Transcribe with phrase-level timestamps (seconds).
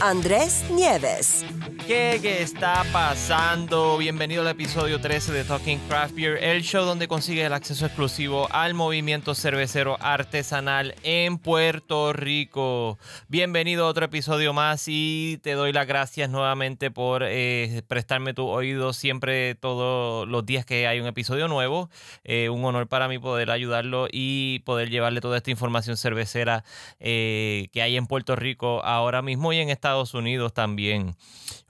[0.00, 1.44] Andrés Nieves.
[1.86, 3.96] ¿Qué, ¿Qué está pasando?
[3.96, 8.48] Bienvenido al episodio 13 de Talking Craft Beer, el show donde consigues el acceso exclusivo
[8.50, 12.98] al movimiento cervecero artesanal en Puerto Rico.
[13.28, 18.48] Bienvenido a otro episodio más y te doy las gracias nuevamente por eh, prestarme tu
[18.48, 21.88] oído siempre todos los días que hay un episodio nuevo.
[22.24, 26.64] Eh, un honor para mí poder ayudarlo y poder llevarle toda esta información cervecera
[26.98, 31.14] eh, que hay en Puerto Rico ahora mismo y en Estados Unidos también.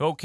[0.09, 0.25] Ok.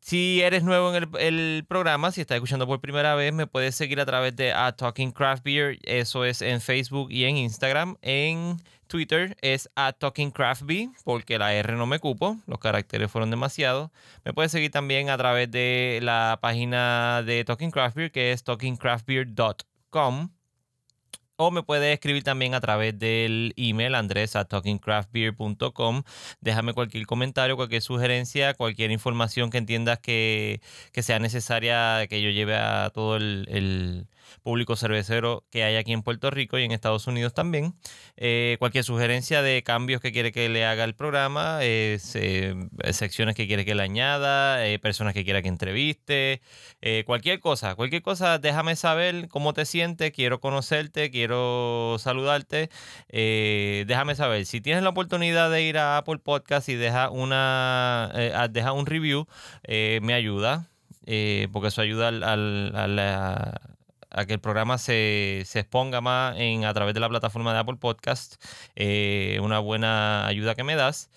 [0.00, 4.00] Si eres nuevo en el, programa, si estás escuchando por primera vez, me puedes seguir
[4.00, 5.78] a través de a Talking Craft Beer.
[5.84, 7.96] Eso es en Facebook y en Instagram.
[8.02, 8.56] En
[8.88, 13.30] Twitter es a Talking Craft Beer, porque la R no me cupo, los caracteres fueron
[13.30, 13.92] demasiados.
[14.24, 18.42] Me puedes seguir también a través de la página de Talking Craft Beer, que es
[18.42, 20.30] talkingcraftbeer.com.
[21.44, 26.04] O me puedes escribir también a través del email andres a talkingcraftbeer.com.
[26.40, 30.60] Déjame cualquier comentario, cualquier sugerencia, cualquier información que entiendas que,
[30.92, 34.06] sea necesaria que yo lleve a todo el,
[34.42, 37.74] público cervecero que hay aquí en Puerto Rico y en Estados Unidos también.
[38.16, 41.98] Eh, cualquier sugerencia de cambios que quiere que le haga el programa, eh,
[42.90, 46.40] secciones que quiere que le añada, eh, personas que quiera que entreviste,
[47.06, 52.70] cualquier cosa, cualquier cosa, déjame saber cómo te sientes, quiero conocerte, quiero saludarte.
[53.08, 58.10] Eh, déjame saber, si tienes la oportunidad de ir a Apple Podcast y deja, una,
[58.14, 59.26] eh, deja un review,
[59.64, 60.68] eh, me ayuda,
[61.52, 63.71] porque eso ayuda a
[64.26, 68.36] que el programa se, exponga más en, a través de la plataforma de Apple Podcast.
[69.40, 71.10] una buena ayuda que me das.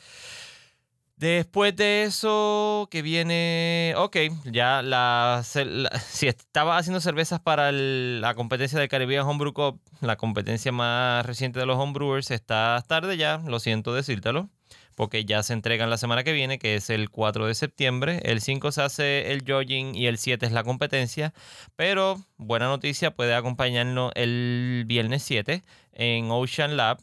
[1.18, 3.94] Después de eso, que viene.
[3.96, 5.44] Ok, ya la,
[6.08, 11.59] si estaba haciendo cervezas para la competencia del Caribbean Homebrew Cup, la competencia más reciente
[11.59, 14.50] de los homebrewers, está tarde ya, lo siento decírtelo,
[14.95, 18.22] porque ya se entregan la semana que viene, que es el 4 de septiembre.
[18.23, 21.33] El 5 se hace el jogging y el 7 es la competencia.
[21.75, 25.63] Pero buena noticia, puede acompañarnos el viernes 7
[25.94, 27.00] en Ocean Lab,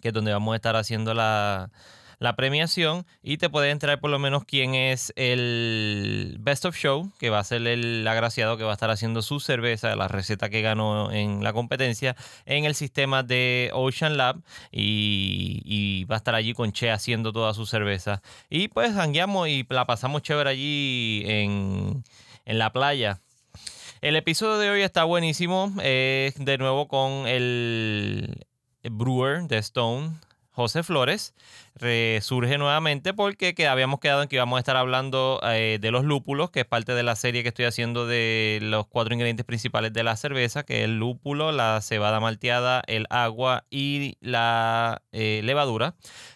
[0.00, 1.70] que es donde vamos a estar haciendo la
[2.22, 7.10] la premiación y te puede entrar por lo menos quién es el Best of Show,
[7.18, 10.48] que va a ser el agraciado que va a estar haciendo su cerveza, la receta
[10.48, 12.14] que ganó en la competencia,
[12.46, 14.40] en el sistema de Ocean Lab
[14.70, 18.22] y, va a estar allí con Che haciendo toda su cerveza.
[18.48, 22.04] Y pues hangueamos y la pasamos chévere allí en,
[22.44, 23.18] en la playa.
[24.00, 25.72] El episodio de hoy está buenísimo.
[25.76, 28.46] de nuevo con el
[28.84, 30.12] brewer de Stone,
[30.52, 31.34] José Flores
[31.74, 36.04] resurge nuevamente porque que habíamos quedado en que íbamos a estar hablando eh, de los
[36.04, 39.94] lúpulos, que es parte de la serie que estoy haciendo de los cuatro ingredientes principales
[39.94, 45.40] de la cerveza, que es el lúpulo, la cebada malteada, el agua y la eh,
[45.42, 45.94] levadura.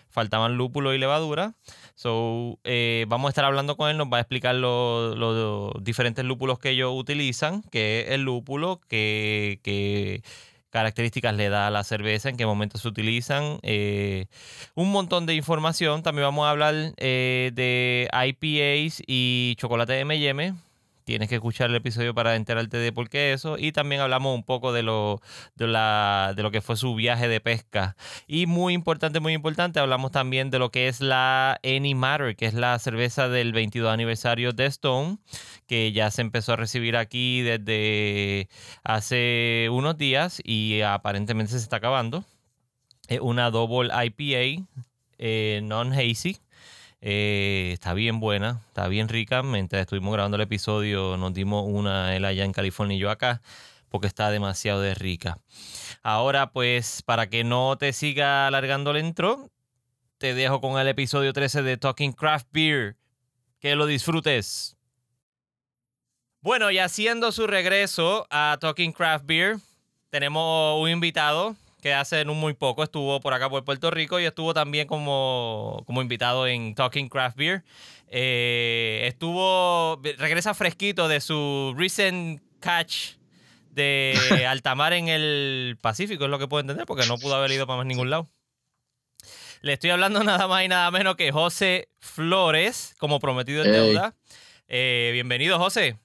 [0.08, 1.52] Faltaban lúpulo y levadura.
[1.94, 6.58] So, eh, vamos a estar hablando con él, nos va a explicar los diferentes lúpulos
[6.58, 10.22] que ellos utilizan, que es el lúpulo, que, que
[10.76, 14.26] características le da a la cerveza, en qué momentos se utilizan, eh,
[14.74, 16.02] un montón de información.
[16.02, 20.52] También vamos a hablar eh, de IPAs y chocolate M&M.
[21.06, 23.58] Tienes que escuchar el episodio para enterarte de por qué eso.
[23.58, 25.20] Y también hablamos un poco de lo,
[25.54, 27.94] de, lo que fue su viaje de pesca.
[28.26, 32.46] Y muy importante, muy importante, hablamos también de lo que es la Any Matter, que
[32.46, 35.18] es la cerveza del 22 aniversario de Stone
[35.68, 38.48] que ya se empezó a recibir aquí desde
[38.82, 42.24] hace unos días y aparentemente se está acabando.
[43.06, 44.66] Es una double IPA
[45.18, 46.38] eh, non-hazy.
[47.08, 49.44] Eh, está bien buena, está bien rica.
[49.44, 53.42] Mientras estuvimos grabando el episodio, nos dimos una él allá en California y yo acá,
[53.90, 55.38] porque está demasiado de rica.
[56.02, 59.52] Ahora, pues, para que no te siga alargando el intro,
[60.18, 62.96] te dejo con el episodio 13 de Talking Craft Beer.
[63.60, 64.76] Que lo disfrutes.
[66.40, 69.58] Bueno, y haciendo su regreso a Talking Craft Beer,
[70.10, 71.54] tenemos un invitado
[71.86, 75.84] que hace un muy poco estuvo por acá por Puerto Rico y estuvo también como,
[75.86, 77.62] como invitado en Talking Craft Beer.
[78.08, 83.18] Eh, estuvo, regresa fresquito de su recent catch
[83.70, 84.16] de
[84.48, 87.76] altamar en el Pacífico, es lo que puedo entender, porque no pudo haber ido para
[87.76, 88.28] más ningún lado.
[89.60, 93.80] Le estoy hablando nada más y nada menos que José Flores, como prometido en Ey.
[93.80, 94.16] deuda.
[94.66, 95.96] Eh, bienvenido, José.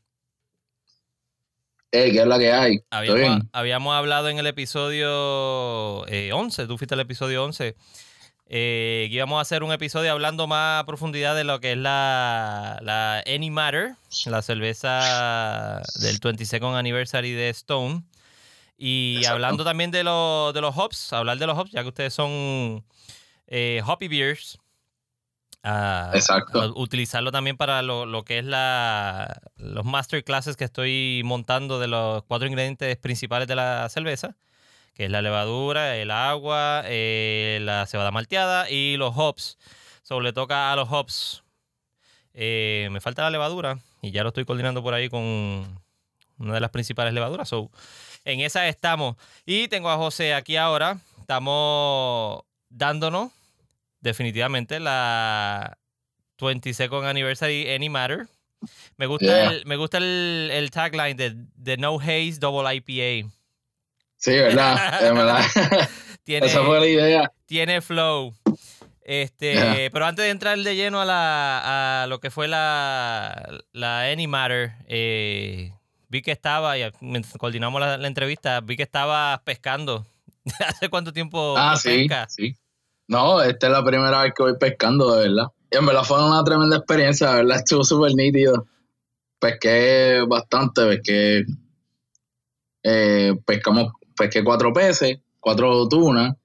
[1.94, 2.80] Ey, ¿qué es la que hay?
[2.90, 7.76] ¿Todo Habíamos, hablado en el episodio eh, 11, tú fuiste al episodio 11,
[8.48, 11.78] eh, que íbamos a hacer un episodio hablando más a profundidad de lo que es
[11.78, 13.96] la, la Any Matter,
[14.26, 18.04] la cerveza del 22nd Anniversary de Stone.
[18.78, 19.36] Y Exacto.
[19.36, 22.86] hablando también de, los de los hops, hablar de los hops, ya que ustedes son
[23.48, 24.61] eh, hoppy beers.
[25.64, 26.62] A- Exacto.
[26.62, 31.88] a utilizarlo también para lo, lo que es la, los masterclasses que estoy montando de
[31.88, 34.36] los cuatro ingredientes principales de la cerveza,
[34.94, 39.58] que es la levadura, el agua, eh, la cebada malteada y los hops.
[40.04, 41.44] So, le toca a los hops.
[42.34, 45.20] Eh, me falta la levadura y ya lo estoy coordinando por ahí con
[46.38, 47.48] una de las principales levaduras.
[47.50, 47.70] So,
[48.26, 49.16] en esa estamos.
[49.46, 50.98] Y tengo a José aquí ahora.
[51.20, 53.32] Estamos dándonos
[54.02, 55.78] definitivamente la
[56.40, 58.28] 22nd Anniversary Any Matter.
[58.98, 59.52] Me gusta, Yeah.
[59.52, 63.30] el, me gusta el, el tagline de, de No Haze Double IPA.
[64.18, 64.78] Sí, ¿verdad?
[65.04, 65.90] Es verdad.
[66.24, 67.32] Tiene, Esa fue la idea.
[67.48, 68.36] tiene flow.
[69.04, 69.90] Este, Yeah.
[69.92, 74.28] pero antes de entrar de lleno a, la, a lo que fue la, la Any
[74.28, 75.74] Matter, eh,
[76.10, 76.84] vi que estaba, y
[77.40, 80.06] coordinamos la, la entrevista, vi que estaba pescando.
[80.68, 82.28] ¿Hace cuánto tiempo Ah, no sí, pesca?
[82.30, 82.56] sí.
[83.08, 85.48] No, esta es la primera vez que voy pescando, de verdad.
[85.70, 88.68] Y en verdad fue una tremenda experiencia, de verdad estuvo súper nítido.
[89.40, 91.44] Pesqué bastante, pesqué,
[92.84, 96.36] eh, pescamos, pesqué cuatro peces, cuatro tunas,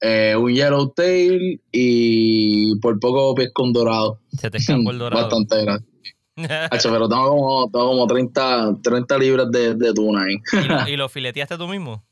[0.00, 4.20] eh, un yellowtail y por poco pesco un dorado.
[4.32, 5.22] Se te escapó el dorado.
[5.24, 5.86] Bastante grande.
[6.70, 10.36] Hacho, pero tengo como, tengo como 30, 30 libras de, de tuna ahí.
[10.52, 12.02] ¿Y, lo, y lo fileteaste tú mismo?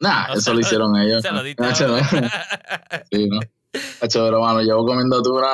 [0.00, 1.22] Nah, eso lo hicieron ellos.
[1.22, 1.62] Se lo diste.
[3.10, 3.40] Sí, ¿no?
[4.00, 5.48] Hacho, pero mano, llevo comiendo tuna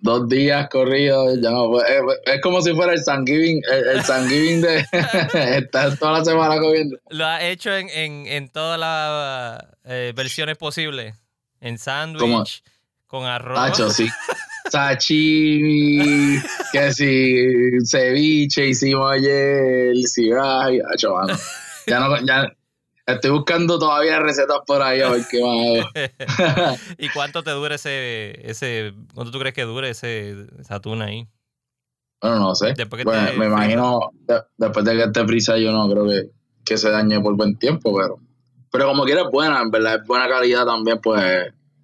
[0.00, 1.38] dos días corridos.
[1.40, 2.00] Ya no, puedo- es,
[2.34, 4.84] es como si fuera el Thanksgiving, el, el Thanksgiving de
[5.58, 6.96] estar toda la semana comiendo.
[7.10, 11.14] Lo has hecho en, en, en todas las eh, versiones posibles.
[11.60, 12.62] En sándwich,
[13.06, 13.58] con arroz.
[13.58, 14.08] Hacho, sí.
[14.70, 16.40] Sashimi,
[16.72, 17.44] que si
[17.84, 21.36] ceviche hicimos ayer, si ay, hacho, mano.
[21.86, 22.52] Ya no, ya
[23.14, 25.56] estoy buscando todavía recetas por ahí a ver qué más
[26.64, 26.76] hago.
[26.98, 31.28] ¿Y cuánto te dura ese, ese, cuánto tú crees que dure ese, esa tuna ahí?
[32.20, 32.74] Bueno, no sé.
[33.04, 36.30] Bueno, te me imagino, de- después de que esté frisa, yo no creo que,
[36.64, 38.18] que se dañe por buen tiempo, pero
[38.72, 41.20] pero como quiera es buena, en verdad es buena calidad también, pues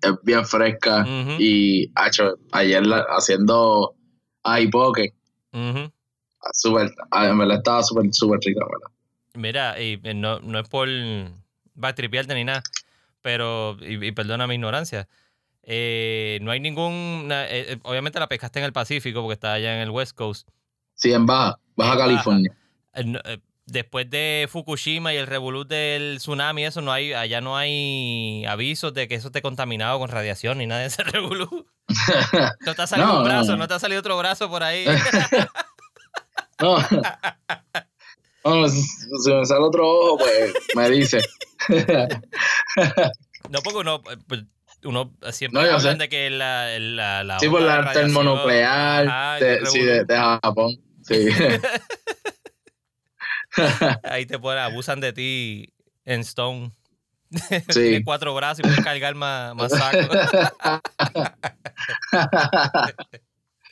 [0.03, 1.03] es bien fresca.
[1.03, 3.97] Ujú, Y hacho, ayer la- haciendo
[4.45, 5.13] aipoke,
[5.53, 5.91] ujú.
[6.53, 8.96] súper, ah, en verdad estaba súper, súper rica, ¿verdad?
[9.37, 10.89] Mira, y eh, no, no es por
[11.75, 12.63] backtripearte ni nada,
[13.23, 15.09] pero, y, y perdona mi ignorancia,
[15.63, 19.81] eh, no hay ningún, eh, obviamente la pescaste en el Pacífico porque está allá en
[19.81, 20.49] el West Coast.
[20.95, 21.99] Sí, en Baja, Baja En.
[21.99, 22.57] California.
[23.69, 28.95] Después de Fukushima y el revolut del tsunami, eso no hay, allá no hay avisos
[28.95, 31.67] de que eso esté contaminado con radiación ni nada de ese revolut.
[32.65, 33.59] No te ha salido No, un no, brazo, no.
[33.59, 34.87] no te ha salido otro brazo por ahí.
[36.59, 36.79] No.
[38.47, 38.81] No, si,
[39.33, 41.21] me sale otro ojo, pues me dice.
[43.49, 44.43] No, porque uno, pues,
[44.85, 45.99] uno siempre No, hablan sé.
[45.99, 50.17] de que la, la, la Sí, por la radiación, termonuclear de, el sí, de, de
[50.17, 50.77] Japón.
[51.03, 51.29] Sí.
[54.03, 55.73] Ahí te ponen, abusan de ti
[56.05, 56.73] en Stone.
[57.31, 57.61] Sí.
[57.73, 60.09] Tienes cuatro brazos y puedes cargar más, más sacos.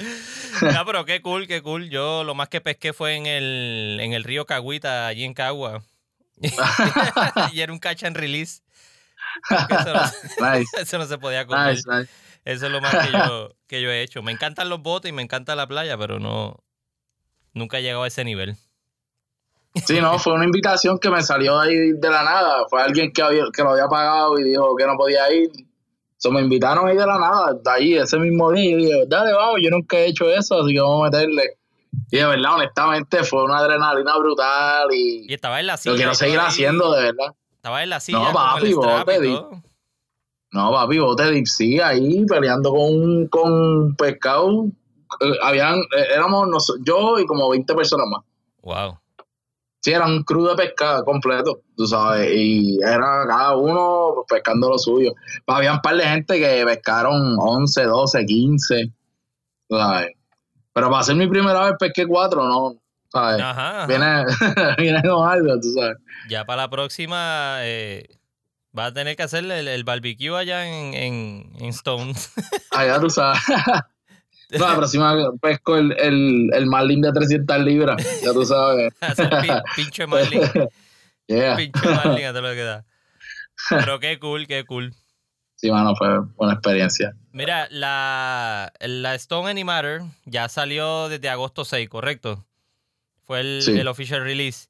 [0.62, 1.88] no, pero qué cool, qué cool.
[1.90, 5.82] Yo lo más que pesqué fue en el, en el río Caguita, allí en Cagua.
[7.52, 8.62] y era un catch and release.
[9.50, 10.02] Eso no,
[10.58, 11.75] nice, eso no se podía comer.
[11.75, 12.11] nice, nice.
[12.44, 14.23] Eso es lo más que yo, que yo he hecho.
[14.23, 16.62] Me encantan los botes y me encanta la playa, pero no.
[17.54, 18.56] Nunca he llegado a ese nivel.
[19.87, 22.64] Sí, no, fue una invitación que me salió ahí de la nada.
[22.68, 25.50] Fue alguien que, había, que lo había pagado y dijo que no podía ir.
[26.25, 28.71] So, me invitaron ahí de la nada, de ahí, ese mismo día.
[28.71, 31.59] Y dije, dale, vamos, yo nunca he hecho eso, así que vamos a meterle.
[32.11, 35.93] Y de verdad, honestamente, fue una adrenalina brutal y, Y estaba en la silla.
[35.93, 36.47] lo quiero seguir ahí.
[36.47, 37.35] haciendo, de verdad.
[37.57, 38.19] Estaba en la silla.
[38.21, 39.38] No, papi, bote, y di-.
[40.52, 44.64] No, papi, bote de sí, ahí peleando con, con pescado.
[45.21, 48.23] Eh, habían, eh, éramos nos- yo y como 20 personas más.
[48.62, 48.99] Wow.
[49.84, 54.78] Sí, era un crew de pescado completo, tú sabes, y era cada uno pescando lo
[54.78, 55.12] suyo.
[55.44, 58.92] Pues, había un par de gente que pescaron 11, 12, 15,
[59.68, 60.12] tú sabes.
[60.72, 62.80] Pero para ser mi primera vez pesqué cuatro, ¿no?
[63.12, 63.42] ¿Sabes?
[63.42, 63.82] Ajá.
[63.82, 63.86] ajá.
[63.86, 64.24] Viene,
[64.78, 65.98] viene con algo, tú sabes.
[66.30, 68.08] Ya para la próxima, eh,
[68.76, 72.14] Va a tener que hacer el, el barbecue allá en, en, en Stone.
[72.70, 73.38] Allá tú sabes.
[74.58, 78.20] No, la próxima pesco el, el, el Marlin de 300 libras.
[78.23, 78.92] Ya tú sabes.
[79.76, 80.42] Pinche Marlin.
[81.26, 81.56] Yeah.
[81.56, 82.84] Pinche Marlin, hasta lo que da.
[83.70, 84.92] Pero qué cool, qué cool.
[85.56, 87.14] Sí, mano, fue buena experiencia.
[87.32, 92.44] Mira, la, la Stone Animator ya salió desde agosto 6, ¿correcto?
[93.23, 93.78] Fue el, Sí.
[93.78, 94.68] el official release.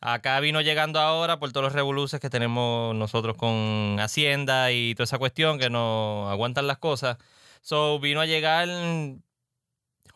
[0.00, 5.04] Acá vino llegando ahora por todos los revoluces que tenemos nosotros con Hacienda y toda
[5.04, 7.16] esa cuestión que nos aguantan las cosas.
[7.62, 8.68] So, vino a llegar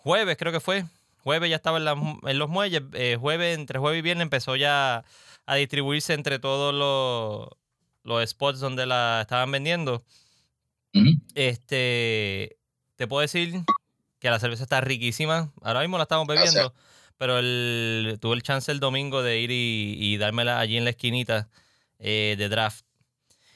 [0.03, 0.85] jueves, creo que fue.
[1.23, 2.83] Jueves ya estaba en, mu- en los muelles.
[2.95, 5.05] eh, jueves, entre jueves y viernes empezó ya
[5.47, 7.49] a distribuirse entre todos los,
[8.05, 10.03] los spots donde la estaban vendiendo.
[11.35, 12.57] Este,
[12.97, 13.55] te puedo decir
[14.19, 15.53] que la cerveza está riquísima.
[15.63, 16.55] Ahora mismo la estamos Gracias.
[16.55, 16.75] bebiendo,
[17.19, 20.91] pero el, tuve el chance el domingo de ir y, y dármela allí en la
[20.91, 21.49] esquinita
[21.99, 22.85] eh, de draft.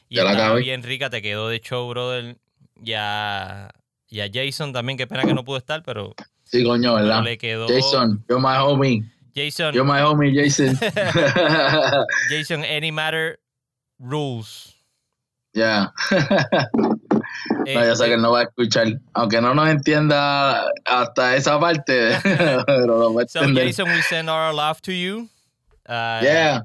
[0.09, 2.37] Y Ya la bien rica, te quedó de show, brother.
[2.77, 3.71] Ya,
[4.09, 7.23] y a Jason también, qué pena que no pudo estar, pero, Sí, coño, ¿verdad?
[7.25, 7.67] le quedó.
[7.69, 9.03] Jason, you're my homie.
[9.35, 10.77] Jason, You're my homie, Jason.
[12.31, 13.39] Jason, any matter
[13.99, 14.73] rules.
[15.55, 15.93] Ya.
[16.11, 19.01] No, yo sé que no va a escuchar.
[19.15, 23.41] Aunque no nos entienda hasta esa parte, pero lo va a so.
[23.53, 25.29] Jason, we send our love to you.
[25.89, 26.61] Uh, Yeah.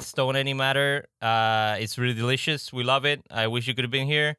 [0.00, 1.06] Stone Any Matter.
[1.22, 2.72] Uh, it's really delicious.
[2.72, 3.20] We love it.
[3.30, 4.36] I wish you could have been here,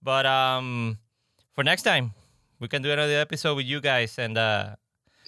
[0.00, 0.98] but um,
[1.54, 2.12] for next time,
[2.62, 4.76] we can do another episode with you guys, and uh,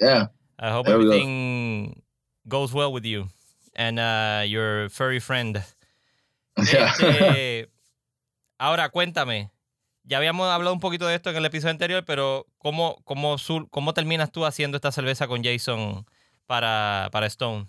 [0.01, 0.29] Yeah.
[0.59, 1.11] I hope There we go.
[1.11, 2.03] everything
[2.49, 3.27] goes well with you
[3.75, 5.63] and uh, your furry friend.
[6.57, 6.93] Yeah.
[6.95, 7.69] Este,
[8.59, 9.51] ahora cuéntame.
[10.05, 13.69] Ya habíamos hablado un poquito de esto en el episodio anterior, pero ¿cómo, cómo, sur-
[13.71, 16.07] cómo terminas tú haciendo esta cerveza con Jason
[16.47, 17.67] para, para Stone?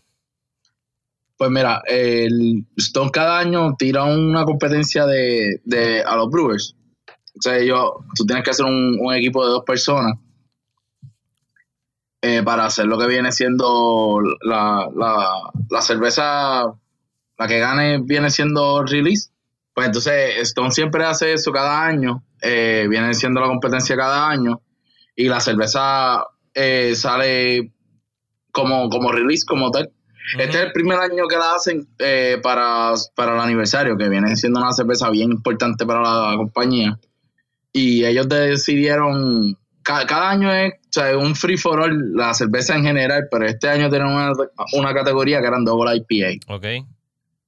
[1.38, 6.75] Pues mira, el Stone cada año tira una competencia de, de- a los Brewers.
[7.38, 10.13] O sea, yo, tú tienes que hacer un, un equipo de dos personas
[12.22, 15.27] eh, para hacer lo que viene siendo la, la,
[15.70, 16.65] la cerveza,
[17.38, 19.30] la que gane viene siendo release.
[19.74, 24.62] Pues entonces Stone siempre hace eso cada año, eh, viene siendo la competencia cada año
[25.15, 27.74] y la cerveza eh, sale
[28.51, 29.92] como, como release, como tal.
[30.39, 34.36] Este es el primer año que la hacen eh, para, para el aniversario, que viene
[34.36, 36.98] siendo una cerveza bien importante para la compañía.
[37.77, 42.74] Y ellos decidieron, ca- cada, año es o sea, un free for all, la cerveza
[42.75, 44.32] en general, pero este año tienen una,
[44.74, 46.65] una categoría que eran double IPA, Ok.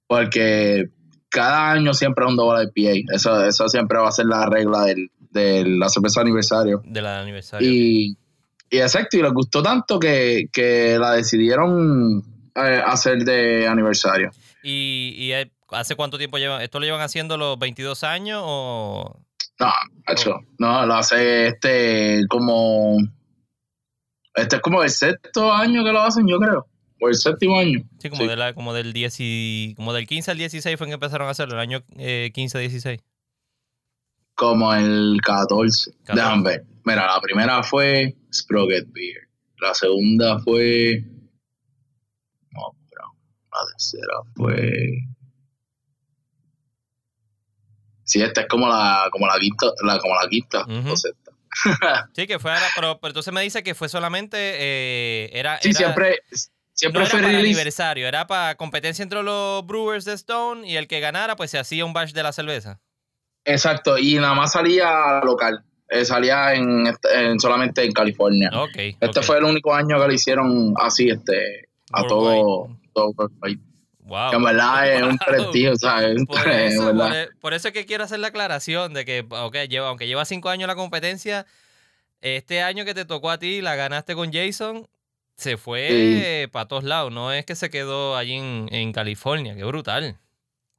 [0.08, 0.90] porque
[1.30, 3.16] cada año siempre es un double IPA.
[3.16, 6.82] Eso, eso siempre va a ser la regla del, de la cerveza aniversario.
[6.86, 7.70] Del aniversario.
[7.70, 8.18] Y,
[8.70, 12.22] y exacto, y les gustó tanto que, que la decidieron
[12.56, 14.32] eh, hacer de aniversario.
[14.64, 16.62] ¿Y, y, eh, hace cuánto tiempo llevan?
[16.62, 19.20] ¿Esto lo llevan haciendo los 22 años o...?
[19.60, 19.72] No,
[20.08, 22.98] macho, no, lo hace este como.
[24.36, 26.68] Este es como el sexto año que lo hacen, yo creo.
[27.02, 27.80] O el séptimo año.
[28.00, 28.28] Sí, como, Sí.
[28.28, 31.32] De la, como, del 10 y- como del 15 al 16 fue que empezaron a
[31.32, 33.00] hacerlo, el año eh, 15-16.
[34.36, 35.92] Como el 14.
[36.06, 36.14] 14.
[36.22, 36.66] Déjame ver.
[36.86, 39.28] Mira, la primera fue Sprocket Beer.
[39.60, 41.04] La segunda fue.
[42.52, 43.04] No, pero
[43.52, 44.84] la tercera fue.
[48.08, 50.92] Sí, esta es como la, como la quinta, la, como la quinta Ujú.
[50.94, 51.32] o sexta.
[52.14, 55.78] Sí, que fue pero, pero entonces me dice que fue solamente, eh, era, Sí, era-
[55.78, 56.38] siempre, no
[56.74, 57.46] siempre era para release.
[57.50, 61.60] aniversario, era para competencia entre los Brewers de Stone y el que ganara pues se
[61.60, 62.80] hacía un batch de la cerveza.
[63.46, 65.64] Exacto, y nada más salía local.
[65.90, 68.50] Eh, salía en, en- solamente en California.
[68.54, 68.78] Ok.
[69.00, 73.60] Este fue el único año que lo hicieron así, este, a todo, todo worldwide.
[74.08, 74.30] Wow.
[74.32, 75.18] Que en verdad es un Wow.
[75.28, 76.24] prestigio, ¿sabes?
[76.26, 77.08] Por eso, verdad.
[77.08, 80.08] por, e- por eso es que quiero hacer la aclaración de que, ok, lleva, aunque
[80.08, 81.46] lleva cinco años la competencia,
[82.22, 84.88] este año que te tocó a ti, la ganaste con Jason,
[85.36, 87.12] se fue para todos lados.
[87.12, 90.18] No es que se quedó allí en, en California, qué brutal.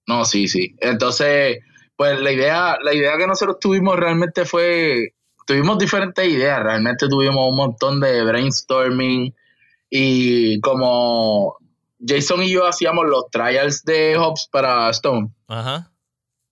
[0.07, 0.75] No, sí, sí.
[0.81, 1.59] Entonces,
[1.97, 5.13] pues la idea, la idea que nosotros tuvimos realmente fue,
[5.47, 9.35] tuvimos diferentes ideas, realmente tuvimos un montón de brainstorming
[9.91, 11.57] y como
[12.07, 15.31] Jason y yo hacíamos los trials de hops para Stone.
[15.49, 15.91] Ajá.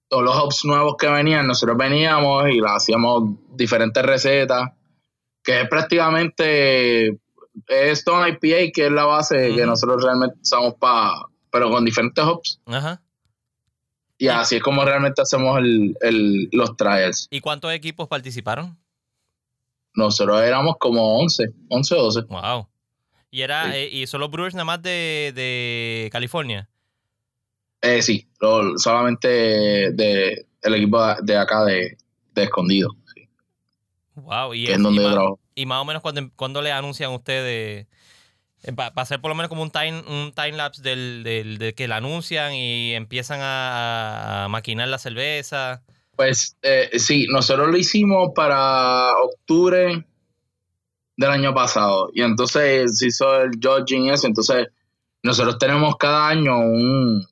[0.09, 3.25] todos los hops nuevos que venían, nosotros veníamos y hacíamos
[3.57, 4.71] diferentes recetas,
[5.43, 7.19] que es prácticamente
[7.69, 11.13] Stone IPA, que es la base que nosotros realmente usamos para,
[11.51, 12.61] pero con diferentes hops.
[12.67, 13.03] Ajá.
[14.19, 17.27] Y así es como realmente hacemos el, el- los trials.
[17.31, 18.79] ¿Y cuántos equipos participaron?
[19.95, 22.21] Nosotros éramos como 11, 11 o 12.
[22.29, 22.69] Wow.
[23.37, 23.77] Y era, Sí.
[23.77, 26.69] eh, y son los Brewers nada más de, de California.
[27.81, 29.29] Eh, sí, lo- solamente
[29.93, 31.97] de el equipo de acá de,
[32.35, 32.91] de escondido.
[33.15, 33.29] sí,
[34.15, 35.21] Wow, y, es y donde yo más,
[35.55, 37.87] y más o menos cuando, cuando le anuncian ustedes,
[38.77, 41.89] para hacer por lo menos como un time, un time lapse del, del, de que
[41.89, 45.85] la anuncian y empiezan a, a maquinar la cerveza.
[46.17, 50.05] Pues eh, sí, nosotros lo hicimos para octubre
[51.17, 52.11] del año pasado.
[52.15, 54.27] Y entonces se hizo el judging y eso.
[54.27, 54.69] Entonces,
[55.23, 57.27] nosotros tenemos cada año un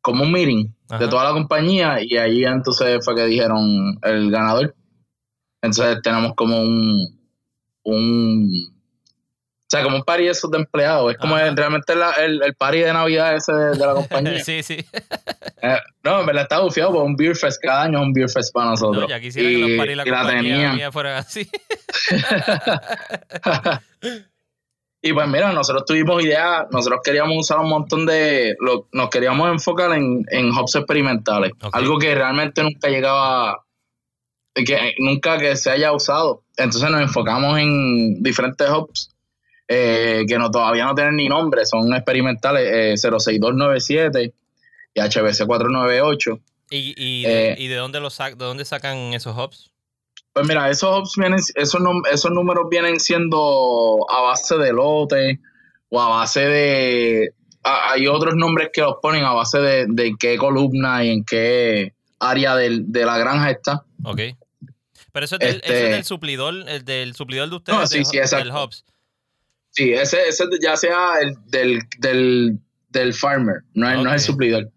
[0.00, 1.02] como un meeting Ajá.
[1.02, 1.98] de toda la compañía.
[2.02, 4.74] Y ahí entonces fue que dijeron el ganador.
[5.62, 7.14] Entonces tenemos como un
[7.84, 8.73] un
[9.66, 11.12] o sea, como un party de esos de empleados.
[11.12, 14.38] Es como el- realmente la- el, el party de Navidad ese de, de la compañía.
[14.44, 14.76] sí, sí.
[15.62, 17.60] Eh, no, en verdad está bufiado por un beer fest.
[17.62, 19.02] Cada año es un beer fest para nosotros.
[19.04, 20.76] No, ya quisiera que Y- los paris de la y la tenían.
[20.76, 21.50] mía fueran así.
[25.02, 29.50] y pues mira, nosotros tuvimos idea, nosotros queríamos usar un montón de, lo- nos queríamos
[29.50, 33.64] enfocar en, en hops experimentales, algo que realmente nunca llegaba,
[34.54, 36.42] que nunca que se haya usado.
[36.56, 39.13] Entonces nos enfocamos en diferentes hops
[39.68, 44.32] eh, que no todavía no tienen ni nombre, son experimentales, eh, 06297
[44.94, 46.38] y HBC 498.
[46.70, 47.56] ¿Y, y, de, Eh.
[47.58, 49.70] y de dónde los sac- de dónde sacan esos hops?
[50.32, 51.80] Pues mira, esos hops vienen, esos,
[52.12, 55.40] esos números vienen siendo a base de lote
[55.90, 57.34] o a base de.
[57.62, 61.24] a- hay otros nombres que los ponen a base de, de qué columna y en
[61.24, 63.84] qué área del- de la granja está.
[64.04, 64.20] Ok.
[65.12, 67.78] Pero eso es del, Este- eso es del suplidor, el del suplidor de ustedes.
[67.78, 68.36] No, sí, de- sí.
[68.36, 68.84] Del hops.
[69.74, 72.58] Sí, ese, ese ya sea el del, del,
[72.90, 74.70] del farmer, no es, no es el suplidor.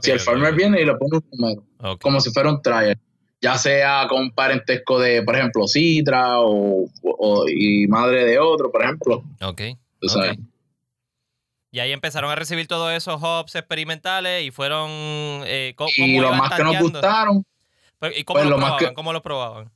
[0.00, 2.98] Si el farmer viene y le pone un número, como si fuera un trial,
[3.42, 8.82] ya sea con parentesco de, por ejemplo, Citra o, o- y madre de otro, por
[8.82, 9.22] ejemplo.
[9.42, 9.60] Ok.
[10.00, 10.38] Tú sabes.
[11.70, 14.88] Y ahí empezaron a recibir todos esos hops experimentales y fueron.
[15.46, 17.44] Eh, co- Y ¿cómo lo más que nos gustaron
[17.98, 18.88] Pero, ¿Y cómo pues lo lo más probaban?
[18.90, 19.72] que- ¿Cómo lo probaban?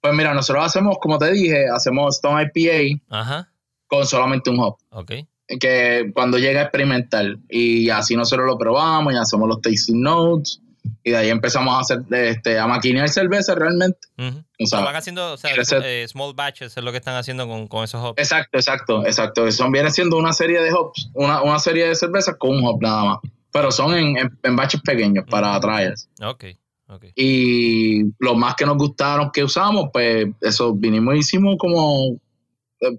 [0.00, 3.51] Pues mira, nosotros hacemos, como te dije, hacemos Stone IPA Ajá.
[3.92, 5.12] Con solamente un hop, Ok.
[5.60, 10.60] que cuando llega a experimentar, y así nosotros lo probamos y hacemos los tasting notes,
[11.04, 13.98] y de ahí empezamos a hacer, este, a maquinear cerveza realmente.
[14.18, 14.38] Ujú.
[14.38, 15.50] o Lo sea, van haciendo, o sea,
[15.84, 18.18] eh, small batches es lo que están haciendo con, con esos hops.
[18.20, 19.52] Exacto, exacto, exacto.
[19.52, 22.80] Son viene siendo una serie de hops, una, una serie de cervezas con un hop
[22.80, 23.18] nada más.
[23.52, 26.08] Pero son en, en, en baches pequeños para trials.
[26.24, 26.44] Ok.
[26.88, 27.04] Ok.
[27.16, 32.18] Y lo más que nos gustaron que usamos, pues eso vinimos y hicimos como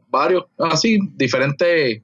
[0.10, 2.02] varios, así, diferentes,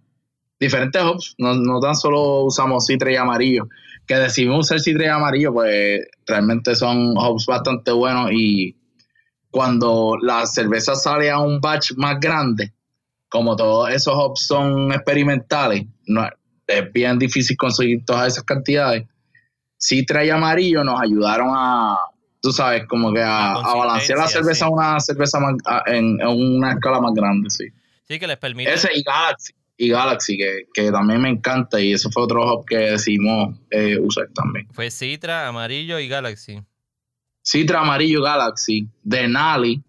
[0.60, 1.36] diferentes hops.
[1.38, 3.68] No, no tan solo usamos citre y amarillo.
[4.06, 8.32] Que decidimos usar citre y amarillo, pues realmente son hops bastante buenos.
[8.32, 8.76] Y
[9.52, 12.74] cuando la cerveza sale a un batch más grande,
[13.30, 16.28] como todos esos hops son experimentales, no,
[16.68, 19.08] es bien difícil conseguir todas esas cantidades.
[19.78, 21.98] Citra y amarillo nos ayudaron a,
[22.42, 24.64] tú sabes, como que a, La a balancear la cerveza sí.
[24.66, 27.66] a una cerveza más- a- en, en una escala más grande, sí.
[28.08, 28.74] Sí, que les permite.
[28.74, 32.66] Ese y Galaxy, y Galaxy, que, que también me encanta, y eso fue otro hop
[32.66, 34.68] que decidimos eh, usar también.
[34.72, 36.62] Fue Citra, Amarillo y Galaxy.
[37.44, 39.82] Citra Amarillo Galaxy, Denali,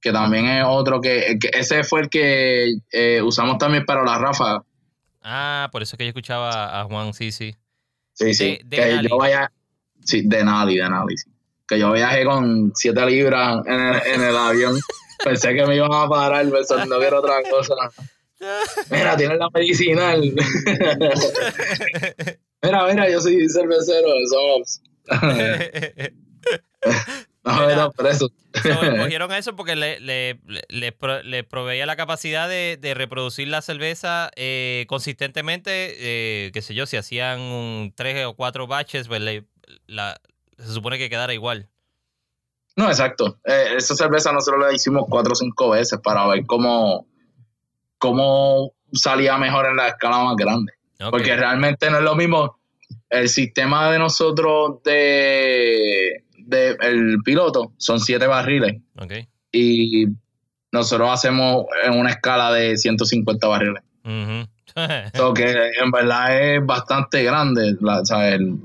[0.00, 4.18] que también es otro que, que ese fue el que eh, usamos también para la
[4.18, 4.62] ráfaga.
[5.22, 7.54] Ah, por eso es que yo escuchaba a Juan, sí, sí.
[8.12, 8.58] Sí, sí.
[8.64, 9.08] De- que Denali.
[9.08, 9.52] yo vaya.
[10.04, 11.30] Sí, Denali, Denali, sí.
[11.68, 14.78] Que yo viajé con 7 libras en el, en el avión.
[15.24, 17.74] Pensé que me iban a parar pensando que era otra cosa.
[18.90, 20.20] Mira, tienes la medicinal.
[22.62, 24.80] mira, mira, yo soy cervecero, somos.
[27.44, 28.30] no me metas preso.
[28.62, 32.94] So, escogieron eso porque le, le, le, le pro- le proveía la capacidad de, de
[32.94, 38.66] reproducir la cerveza eh, consistentemente, eh, qué sé yo, si hacían un tres o cuatro
[38.66, 39.44] batches, pues le-
[39.86, 40.20] la,
[40.58, 41.68] se supone que quedara igual.
[42.76, 43.38] No, exacto.
[43.44, 47.06] Eh, esa cerveza nosotros la hicimos cuatro o cinco veces para ver cómo,
[47.98, 50.72] cómo salía mejor en la escala más grande.
[51.10, 52.58] Porque realmente no es lo mismo
[53.10, 58.76] el sistema de nosotros de, de el piloto son siete barriles
[59.52, 60.06] y
[60.72, 63.82] nosotros hacemos en una escala de 150 barriles.
[65.14, 68.02] So que en verdad es bastante grande la,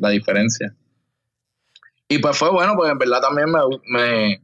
[0.02, 0.76] la diferencia.
[2.14, 4.42] Y pues fue bueno, pues en verdad también me, me,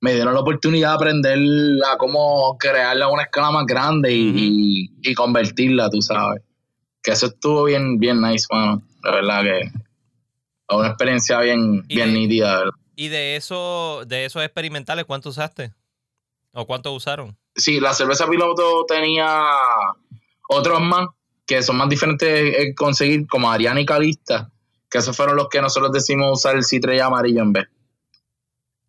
[0.00, 1.38] me dieron la oportunidad de aprender
[1.92, 4.32] a cómo crearla a una escala más grande y,
[5.02, 6.42] y- y convertirla, tú sabes.
[7.02, 8.82] Que eso estuvo bien, bien nice, mano.
[9.02, 9.70] La verdad que
[10.66, 12.72] fue una experiencia bien, bien de- nítida, ¿verdad?
[12.96, 15.72] ¿Y de eso, de esos experimentales, cuánto usaste?
[16.52, 17.36] ¿O cuánto usaron?
[17.56, 19.44] Sí, la cerveza piloto tenía
[20.48, 21.08] otros más
[21.46, 24.50] que son más diferentes de conseguir, como Ariana y Calista,
[24.94, 27.64] que esos fueron los que nosotros decimos usar el citre y amarillo en vez.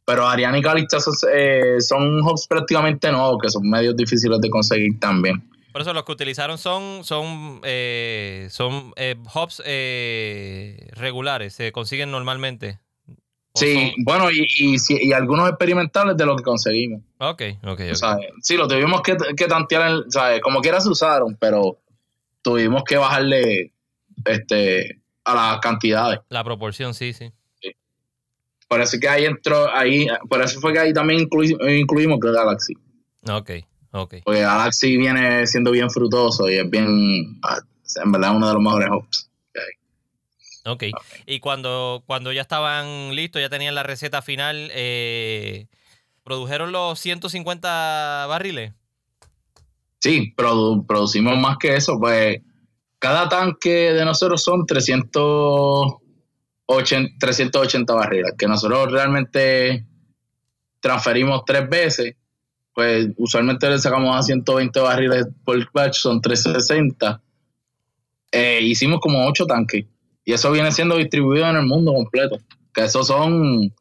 [0.05, 4.47] Pero Ariana y Calista son, eh, son hops prácticamente nuevos, que son medios difíciles de
[4.51, 5.49] conseguir también.
[5.73, 12.11] Por eso los que utilizaron son, son, eh, son eh, hops eh, regulares, se consiguen
[12.11, 12.79] normalmente.
[13.07, 14.45] ¿O Sí, son- bueno, y,
[14.87, 17.01] y, algunos experimentales de lo que conseguimos.
[17.17, 17.93] Ok, ok, ok.
[17.95, 18.27] ¿sabes?
[18.43, 20.03] Sí, lo tuvimos que, que tantear,
[20.43, 21.79] como quiera se usaron, pero
[22.43, 23.71] tuvimos que bajarle
[24.23, 26.19] este a las cantidades.
[26.29, 27.31] La proporción, sí, sí.
[28.67, 32.31] Por eso que ahí entró, ahí, por eso fue que ahí también inclui- incluimos que
[32.31, 32.73] Galaxy.
[33.29, 33.51] Ok,
[33.91, 34.15] ok.
[34.23, 38.89] Porque Galaxy viene siendo bien frutoso y es bien, en verdad, uno de los mejores
[38.91, 39.29] hops.
[40.67, 40.83] Ok.
[41.27, 45.67] Y cuando, cuando ya estaban listos, ya tenían la receta final, eh,
[46.23, 48.73] ¿produjeron los 150 barriles?
[49.99, 52.41] Sí, produ- producimos más que eso, pues
[52.99, 59.85] cada tanque de nosotros son 380, 380 barriles, que nosotros realmente
[60.79, 62.15] transferimos tres veces,
[62.73, 67.21] pues usualmente le sacamos a 120 barriles por batch, son 360.
[68.31, 69.85] Eh, hicimos como 8 tanques
[70.25, 72.37] y eso viene siendo distribuido en el mundo completo,
[72.73, 73.73] que esos son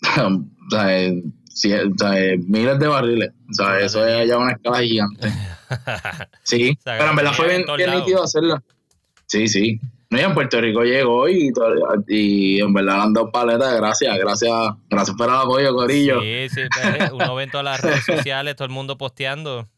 [0.80, 1.22] eh,
[1.64, 5.32] eh, miles de barriles, o sea, eso es ya una escala gigante.
[6.42, 8.62] Sí, pero en verdad fue en bien, bien nítido hacerlo.
[9.26, 9.80] Sí, sí.
[10.10, 11.52] No, y en Puerto Rico llegó y,
[12.08, 13.76] y en verdad han dado paletas.
[13.76, 14.52] Gracias, gracias,
[14.88, 16.20] gracias por el apoyo, Corillo.
[16.22, 16.48] Sí.
[16.48, 16.68] Sí, sí.
[16.80, 19.68] pues, Uno ve en todas las redes sociales, todo el mundo posteando.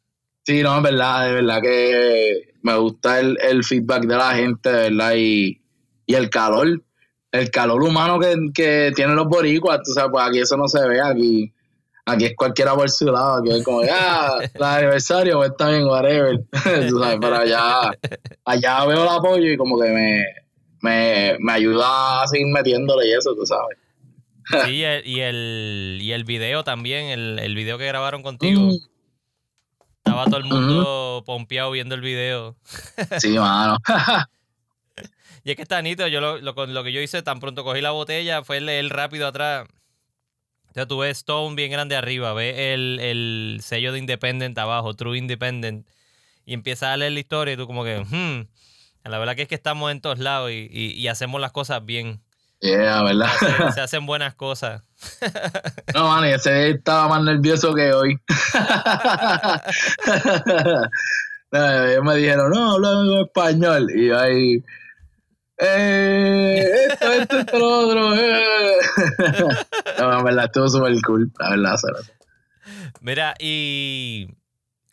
[0.46, 4.90] no, en verdad, de verdad que me gusta el, el feedback de la gente, de
[4.90, 5.60] verdad, y,
[6.06, 6.80] y el calor,
[7.32, 10.86] el calor humano que, que tienen los boricuas, tú sabes, pues aquí eso no se
[10.86, 11.52] ve, aquí,
[12.10, 15.84] aquí es cualquiera por su lado, aquí es como, ah, el aniversario, pues está bien,
[15.84, 16.38] whatever,
[16.88, 17.92] tú sabes, pero allá,
[18.44, 20.24] allá veo el apoyo y como que me,
[20.80, 23.76] me, me ayuda a seguir metiéndole y eso, tú sabes.
[24.64, 28.60] Sí, y el, y el, y el video también, el, el video que grabaron contigo.
[28.60, 28.78] Mm,
[29.98, 32.56] Estaba todo el mundo pompeado viendo el video.
[33.18, 33.76] Sí, mano.
[35.44, 36.08] Y es que está nítido.
[36.08, 39.26] Yo lo, lo, lo que yo hice, tan pronto cogí la botella, fue leer rápido
[39.26, 39.68] atrás.
[40.70, 44.94] O sea, tú ves Stone bien grande arriba, ves el, el sello de Independent abajo,
[44.94, 45.86] True Independent,
[46.46, 48.46] y empiezas a leer la historia y tú como que, hmm,
[49.08, 51.84] la verdad que es que estamos en todos lados y, y- y hacemos las cosas
[51.84, 52.20] bien.
[52.60, 53.26] Yeah, ¿verdad?
[53.38, 54.82] Se hacen, se hacen buenas cosas.
[55.94, 58.16] No, mano, y ese día estaba más nervioso que hoy.
[61.52, 63.88] No, ellos me dijeron, no, habla español.
[63.92, 64.62] Y yo ahí,
[65.60, 68.14] eh, esto, esto, esto, lo otro.
[68.16, 68.76] Eh.
[69.98, 71.74] No, en verdad, estuvo súper cool, la verdad.
[73.00, 74.28] Mira, y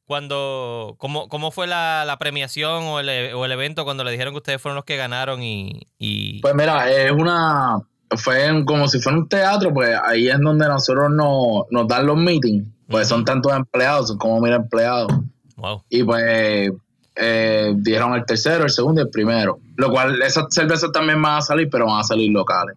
[0.06, 4.12] cuando, ¿cómo, cómo fue la, la premiación o el, e- o el evento cuando le
[4.12, 5.88] dijeron que ustedes fueron los que ganaron y...
[5.98, 7.78] y- Pues mira, es una,
[8.18, 12.18] fue como si fuera un teatro, pues ahí es donde nosotros nos, nos dan los
[12.18, 12.68] meetings.
[12.90, 15.12] Pues son tantos empleados, son como mil empleados.
[15.58, 15.84] wow.
[15.90, 16.70] Y pues
[17.20, 19.60] eh, dieron el tercero, el segundo y el primero.
[19.76, 22.76] Lo cual, esas cervezas también van a salir, pero van a salir locales.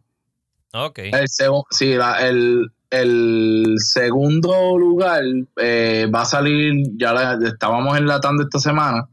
[0.73, 0.99] Ok.
[0.99, 1.27] El,
[1.71, 5.23] sí, la- el, el segundo lugar
[5.57, 9.09] eh, va a salir, ya la, estábamos enlatando esta semana,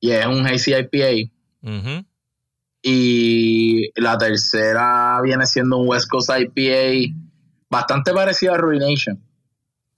[0.00, 1.30] y es un Hazy IPA.
[2.82, 7.12] Y la tercera viene siendo un West Coast IPA
[7.68, 9.18] bastante parecido a Ruination.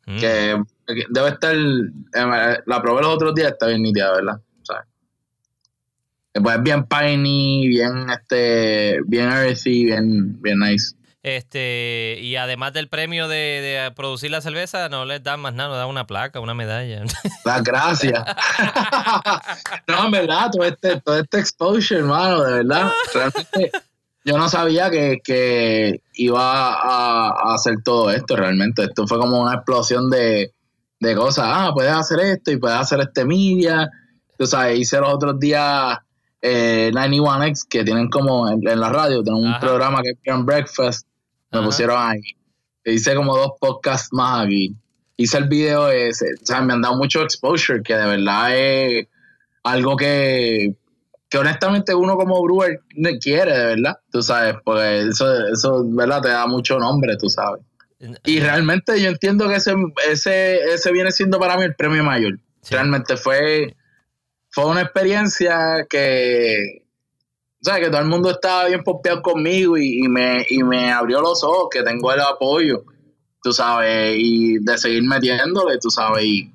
[0.07, 0.17] Mm.
[0.19, 1.55] Que que debe estar.
[1.55, 4.41] eh, la probé los otros días, está bien nítida, ¿verdad?
[6.35, 6.45] ¿Sabes?
[6.45, 10.95] Pues es bien piney, bien este, bien earthy, bien, bien nice.
[11.23, 15.69] Este, y además del premio de, de producir la cerveza, no les dan más nada,
[15.71, 17.03] nos dan una placa, una medalla.
[17.45, 18.25] Las gracias.
[19.89, 22.91] no, en verdad, todo este, todo este exposure, hermano, de verdad.
[23.13, 23.71] Realmente,
[24.25, 28.85] yo no sabía que, que iba a, a hacer todo esto realmente.
[28.85, 30.53] Esto fue como una explosión de,
[31.01, 31.47] de cosas.
[31.49, 33.91] Ah, puedes hacer esto y puedes hacer este media.
[34.39, 35.99] Tú sabes, hice los otros días
[36.43, 39.61] eh, 91X que tienen como en, en la radio, tienen un Ajá.
[39.61, 41.07] programa que es Grand Breakfast.
[41.51, 41.67] Me Ajá.
[41.67, 42.21] pusieron ahí.
[42.85, 44.75] Hice como dos podcasts más aquí.
[45.17, 46.27] Hice el video ese.
[46.41, 49.07] O sea, me han dado mucho exposure, que de verdad es
[49.65, 50.75] algo que,
[51.29, 52.81] que honestamente uno como brewer
[53.21, 53.99] quiere, de verdad.
[54.11, 56.23] Tú sabes, porque eso, eso, ¿verdad?
[56.23, 57.63] Te da mucho nombre, tú sabes.
[58.25, 59.75] Y realmente yo entiendo que ese,
[60.09, 62.39] ese, ese viene siendo para mí el premio mayor.
[62.63, 62.75] Sí.
[62.75, 63.75] Realmente fue,
[64.51, 66.83] fue una experiencia que,
[67.61, 70.91] o sea, que todo el mundo estaba bien pompeado conmigo y, y me, y me
[70.93, 72.85] abrió los ojos, que tengo el apoyo,
[73.43, 76.53] tú sabes, y de seguir metiéndole, tú sabes, y,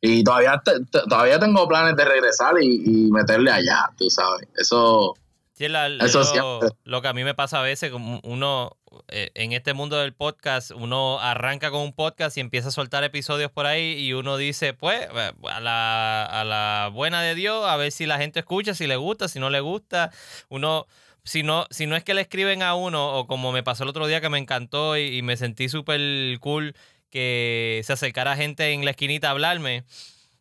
[0.00, 4.48] y todavía, te- todavía tengo planes de regresar y, y meterle allá, tú sabes.
[4.56, 5.14] Eso,
[5.56, 6.68] Sí, la- Eso lo, siempre.
[6.84, 8.76] lo que a mí me pasa a veces, como uno,
[9.08, 13.04] eh, en este mundo del podcast, uno arranca con un podcast y empieza a soltar
[13.04, 17.66] episodios por ahí y uno dice, pues, eh, a la, a la buena de Dios,
[17.66, 20.10] a ver si la gente escucha, si le gusta, si no le gusta.
[20.48, 20.86] Uno,
[21.22, 23.90] si no, si no es que le escriben a uno, o como me pasó el
[23.90, 26.74] otro día que me encantó y, y me sentí súper cool
[27.10, 29.84] que se acercara gente en la esquinita a hablarme.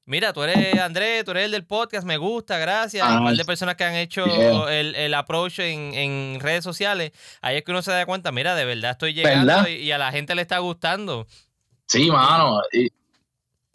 [0.06, 3.06] Mira, tú eres Andrés, tú eres el del podcast, me gusta, gracias.
[3.08, 4.26] Ah, un par de personas que han hecho
[4.70, 7.13] el, el approach en, en redes sociales.
[7.42, 9.98] Ahí es que uno se da cuenta, mira, de verdad estoy llegando y, y a
[9.98, 11.26] la gente le está gustando.
[11.88, 12.60] Sí, mano.
[12.74, 12.89] Y,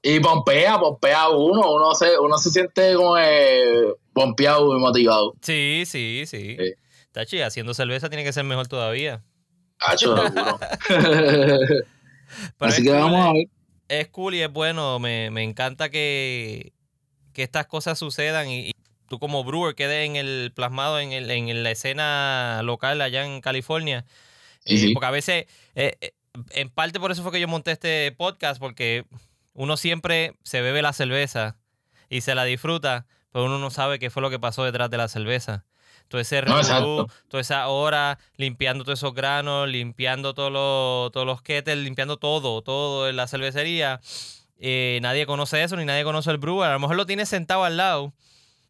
[0.02, 1.72] y pompea, pompea uno.
[1.72, 5.34] Uno se, uno se siente como eh, pompeado y motivado.
[5.40, 6.56] Sí, sí, sí.
[6.58, 6.74] Sí.
[7.12, 9.22] Tachi, haciendo cerveza tiene que ser mejor todavía.
[9.80, 10.58] Hacho, seguro.
[12.58, 13.57] Así que vamos a eh, ver.
[13.88, 14.98] Es cool y es bueno.
[14.98, 16.72] Me, me encanta que,
[17.32, 18.72] que estas cosas sucedan y, y
[19.08, 23.40] tú como brewer quedes en el plasmado en, el, en la escena local allá en
[23.40, 24.04] California.
[24.64, 24.90] Sí, Eh.
[24.92, 26.12] Porque a veces, eh, eh,
[26.50, 29.06] en parte por eso fue que yo monté este podcast, porque
[29.54, 31.56] uno siempre se bebe la cerveza
[32.10, 34.98] y se la disfruta, pero uno no sabe qué fue lo que pasó detrás de
[34.98, 35.64] la cerveza.
[36.08, 41.26] Todo ese No, revolú, toda esa hora limpiando todos esos granos, limpiando todos los, todos
[41.26, 44.00] los kettles, limpiando todo, todo en la cervecería.
[44.58, 46.70] Eh, nadie conoce eso, ni nadie conoce el brewer.
[46.70, 48.12] A lo mejor lo tienes sentado al lado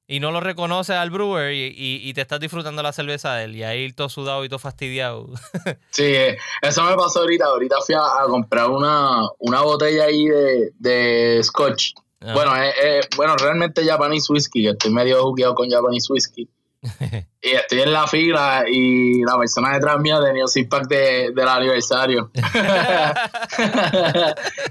[0.06, 3.44] y no lo reconoces al brewer y, y- y te estás disfrutando la cerveza de
[3.44, 3.56] él.
[3.56, 5.28] Y ahí todo sudado y todo fastidiado.
[5.90, 7.44] Sí, eh, eso me pasó ahorita.
[7.46, 11.92] Ahorita fui a, a comprar una, una botella ahí de, de scotch.
[12.20, 12.32] Ah.
[12.34, 16.48] Bueno, eh, eh, bueno, realmente Japanese whiskey, que estoy medio jugueado con Japanese whiskey.
[16.82, 20.68] 嘿 嘿 y estoy en la fila y la persona detrás mía tenía un six
[20.68, 22.30] pack de, del aniversario.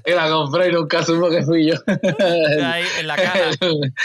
[0.05, 1.75] y la compré y nunca supo que fui yo.
[2.65, 3.51] Ahí en la caja.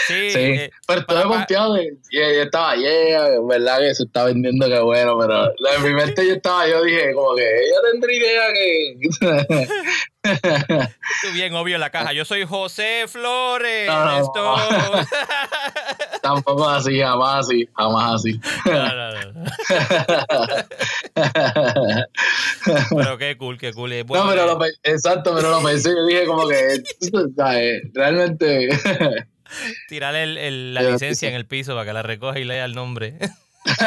[0.07, 4.67] Sí, Sí, eh, pero estuve confiado y, y estaba, yeah, verdad que se está vendiendo,
[4.67, 8.43] que bueno, pero en mi mente yo estaba, yo dije, como que ella tendría idea
[8.53, 8.93] que...
[11.33, 12.13] bien obvio en la caja.
[12.13, 13.87] Yo soy José Flores.
[13.87, 14.55] No, no, esto-
[16.21, 18.39] Tampoco así, jamás así, jamás así.
[18.65, 19.43] No, no, no.
[22.97, 24.03] Pero qué cool, qué cool.
[24.05, 26.83] Bueno no, pero que- lo, exacto, pero lo pensé, yo dije como que,
[27.35, 27.81] ¿sabes?
[27.93, 28.69] realmente...
[29.87, 32.73] Tirarle el- el- la licencia en el piso para que la recoja y lea el
[32.73, 33.13] nombre.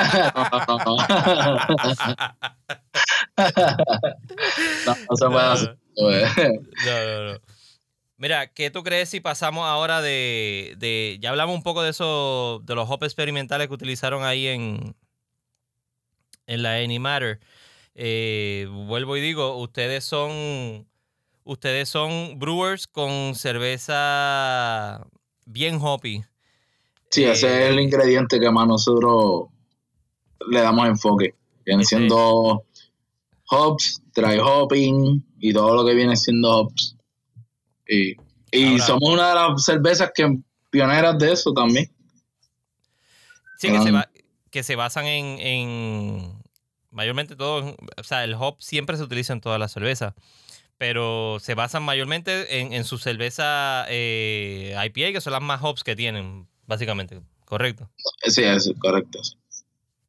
[4.86, 5.76] no, no se puede hacer.
[5.96, 6.10] No,
[7.06, 7.38] no, no.
[8.18, 12.62] Mira, ¿qué tú crees si pasamos ahora de, de- ya hablamos un poco de eso,
[12.64, 14.96] de los hops experimentales que utilizaron ahí en,
[16.46, 17.40] en la Animatter.
[17.94, 20.86] Eh, vuelvo y digo, ustedes son,
[21.44, 25.06] ustedes son brewers con cerveza
[25.44, 26.24] bien hoppy.
[27.10, 29.48] Sí, ese es el Eh, ingrediente que más nosotros
[30.48, 31.34] le damos enfoque.
[31.66, 32.64] Viene siendo
[33.50, 36.95] hops, dry hopping y todo lo que viene siendo hops.
[37.88, 38.16] Y,
[38.52, 40.38] y Ahora- somos una de las cervezas que
[40.70, 41.90] pioneras de eso también.
[43.58, 44.10] Sí, que se, ba-
[44.50, 46.42] que se basan en, en
[46.90, 50.14] mayormente todo, o sea, el hop siempre se utiliza en todas las cervezas,
[50.78, 55.84] pero se basan mayormente en, en su cerveza eh, IPA, que son las más hops
[55.84, 57.88] que tienen, básicamente, correcto.
[58.24, 59.22] Sí, es correcto.
[59.24, 59.36] sí.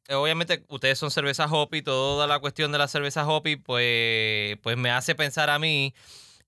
[0.08, 4.76] Eh, Obviamente ustedes son cervezas hoppy, toda la cuestión de la cerveza hoppy, pues, pues
[4.76, 5.94] me hace pensar a mí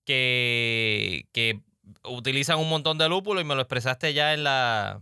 [0.05, 1.61] que, que
[2.03, 5.01] utilizan un montón de lúpulo y me lo expresaste ya en la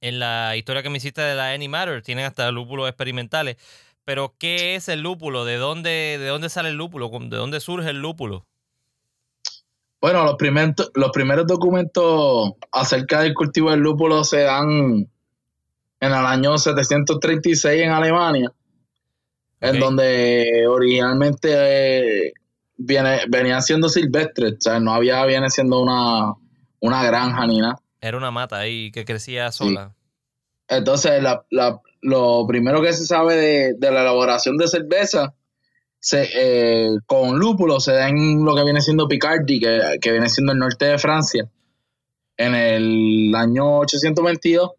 [0.00, 3.56] en la historia que me hiciste de la Any Matter, tienen hasta lúpulos experimentales.
[4.04, 5.44] Pero ¿qué es el lúpulo?
[5.44, 7.10] ¿De dónde, de dónde sale el lúpulo?
[7.10, 8.46] ¿De dónde surge el lúpulo?
[10.00, 15.10] Bueno, los primeros, los primeros documentos acerca del cultivo del lúpulo se dan
[16.00, 18.50] en el año 736 en Alemania,
[19.60, 22.32] en donde originalmente eh,
[22.82, 26.32] viene, venían siendo silvestres, o sea, no había, viene siendo una,
[26.80, 27.76] una granja ni nada.
[28.00, 29.94] Era una mata ahí que crecía sola.
[30.68, 35.34] Entonces, la- la- lo primero que se sabe de, de la elaboración de cerveza
[35.98, 40.30] se, eh, con lúpulo se da en lo que viene siendo Picardy, que, que viene
[40.30, 41.46] siendo el norte de Francia,
[42.38, 44.70] en el año 822,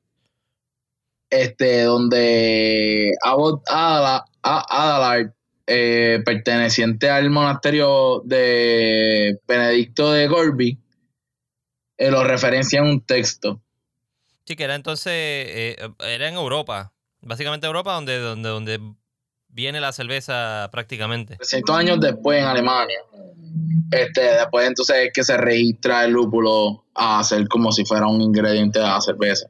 [1.30, 5.32] este, donde Abbot Adala- A- Adalard,
[5.74, 10.78] eh, perteneciente al monasterio de Benedicto de Gorby,
[11.98, 13.62] eh, lo referencia en un texto.
[14.44, 18.80] Sí, que era entonces, eh, era en Europa, básicamente Europa donde, donde, donde
[19.48, 21.38] viene la cerveza prácticamente.
[21.38, 23.00] 300 años después en Alemania.
[23.92, 28.20] Este, después entonces es que se registra el lúpulo a hacer como si fuera un
[28.20, 29.48] ingrediente de la cerveza.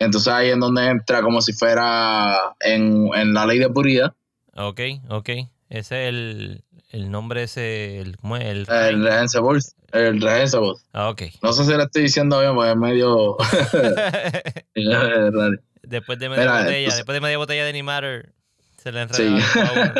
[0.00, 4.12] Entonces ahí es donde entra como si fuera en, en la ley de puridad.
[4.56, 5.28] Ok, ok.
[5.68, 8.44] Ese es el, el nombre ese, el, ¿cómo es?
[8.44, 9.58] El, El Rehensible.
[9.92, 10.74] El Rehensible.
[10.92, 11.22] Ah, ok.
[11.42, 13.36] No sé si lo estoy diciendo bien, porque es medio
[15.82, 18.32] después de media Mira, botella, entonces- después de media botella de Animatter,
[18.76, 19.22] se le Sí.
[19.58, 19.94] a uno.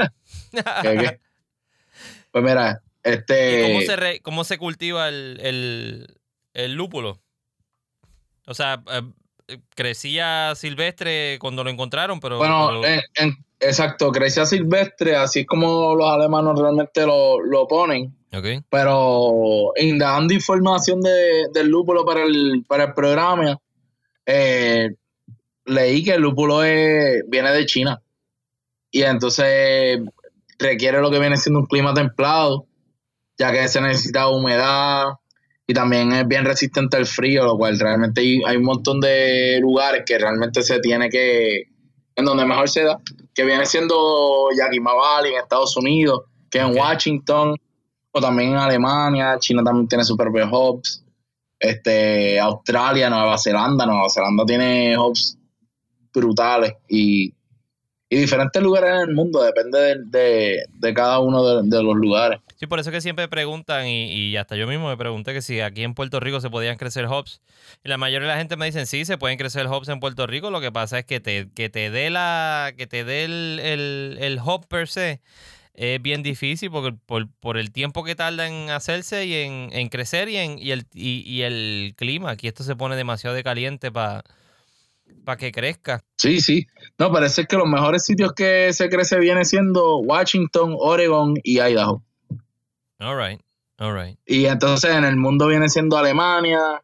[0.82, 1.20] ¿Qué, qué?
[2.30, 3.60] Pues mira, este...
[3.60, 6.18] ¿Y cómo se, re- cómo se cultiva el, el,
[6.54, 7.20] el lúpulo?
[8.46, 8.82] O sea,
[9.48, 12.38] eh, crecía silvestre cuando lo encontraron, pero...
[12.38, 17.66] Bueno, pero- en- en- exacto, crecía silvestre, así es como los alemanes realmente lo, lo
[17.66, 18.14] ponen.
[18.32, 18.64] ok.
[18.70, 23.58] Pero indagando información de, del lúpulo para el, para el programa,
[24.26, 24.90] eh,
[25.64, 28.02] leí que el lúpulo es- viene de China.
[28.90, 29.98] Y entonces
[30.58, 32.66] requiere lo que viene siendo un clima templado,
[33.38, 35.04] ya que se necesita humedad
[35.66, 39.58] y también es bien resistente al frío, lo cual realmente hay, hay un montón de
[39.60, 41.64] lugares que realmente se tiene que,
[42.16, 42.98] en donde mejor se da,
[43.34, 46.76] que viene siendo Yakima Valley en Estados Unidos, que en Ok.
[46.78, 47.54] Washington,
[48.10, 51.04] o también en Alemania, China también tiene su propio hubs,
[51.60, 55.38] este, Australia, Nueva Zelanda, Nueva Zelanda tiene hubs
[56.12, 57.34] brutales y,
[58.08, 62.40] y diferentes lugares en el mundo, depende de, de- cada uno de, de los lugares.
[62.56, 65.60] Sí, por eso que siempre preguntan, y, y hasta yo mismo me pregunté que si
[65.60, 67.42] aquí en Puerto Rico se podían crecer hops.
[67.84, 70.26] Y la mayoría de la gente me dicen, sí, se pueden crecer hops en Puerto
[70.26, 70.50] Rico.
[70.50, 74.18] Lo que pasa es que te, que te dé la, que te dé el, el,
[74.20, 75.20] el hop per se
[75.74, 79.88] es bien difícil porque por, por el tiempo que tarda en hacerse y en, en
[79.90, 82.30] crecer y, en, y, el, y, y el clima.
[82.30, 84.24] Aquí esto se pone demasiado de caliente para
[85.34, 86.04] que crezca.
[86.16, 86.66] Sí, sí.
[86.98, 92.04] No, parece que los mejores sitios que se crece viene siendo Washington, Oregon y Idaho.
[93.00, 93.40] All right,
[93.78, 94.18] all right.
[94.24, 96.80] Y entonces en el mundo viene siendo Alemania,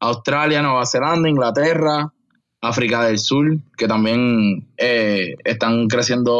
[0.00, 2.12] Australia, Nueva Zelanda, Inglaterra,
[2.60, 6.32] África del Sur, que también eh, están creciendo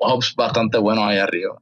[0.00, 1.60] hubs bastante buenos ahí arriba.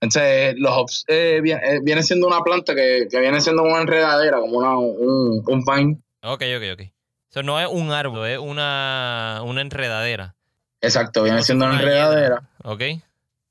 [0.00, 3.80] Entonces, los hubs eh, viene, eh, viene siendo una planta que, que viene siendo una
[3.80, 5.98] enredadera, como una, un, un vine.
[6.22, 6.93] Ok, ok, ok.
[7.34, 10.36] Eso no es un árbol, es una, una enredadera.
[10.80, 12.48] Exacto, viene siendo una enredadera.
[12.62, 12.80] Ok.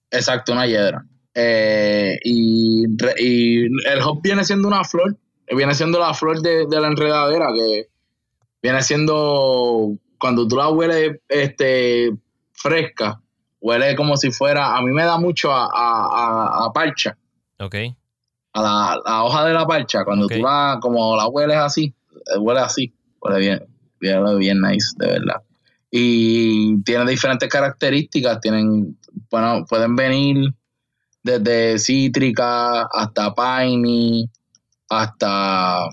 [0.09, 1.03] Exacto, una hiedra.
[1.35, 2.85] Eh, y,
[3.17, 5.17] y el hop viene siendo una flor,
[5.53, 7.89] viene siendo la flor de, de la enredadera, que
[8.61, 12.13] viene siendo, cuando tú la hueles este,
[12.53, 13.19] fresca,
[13.59, 17.17] huele como si fuera, a mí me da mucho a, a, a- a parcha,
[17.59, 17.75] Ok.
[18.53, 20.31] a la, la hoja de la parcha, cuando Ok.
[20.35, 21.93] tú la, como la hueles así,
[22.39, 23.67] huele así, huele bien,
[24.37, 25.41] bien nice, de verdad.
[25.91, 28.97] Y tiene diferentes características, tienen,
[29.29, 30.53] bueno, pueden venir
[31.21, 34.29] desde cítrica hasta piney,
[34.89, 35.83] hasta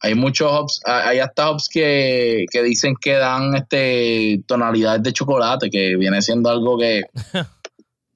[0.00, 5.70] hay muchos hops, hay hasta hops que, que dicen que dan este tonalidades de chocolate,
[5.70, 7.02] que viene siendo algo que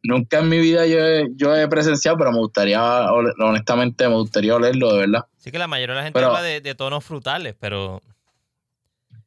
[0.03, 2.83] nunca en mi vida yo he, yo he presenciado, pero me gustaría,
[3.41, 5.25] honestamente, me gustaría olerlo, de verdad.
[5.39, 8.03] Sí que la mayoría de la gente Pero- habla de, de tonos frutales, pero...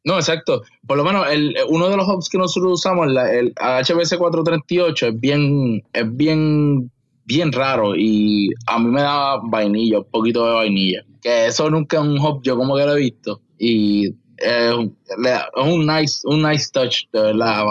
[0.06, 0.63] No, exacto.
[0.86, 5.08] Por lo menos el, uno de los hops que nosotros usamos, la- el HBC 438,
[5.08, 6.92] es bien, es bien,
[7.26, 11.06] bien raro y a mí me da vainilla, un poquito de vainilla.
[11.22, 13.39] Que eso nunca es un hop, yo como que lo he visto.
[13.58, 17.66] Y es, un- nice, un nice touch, de verdad,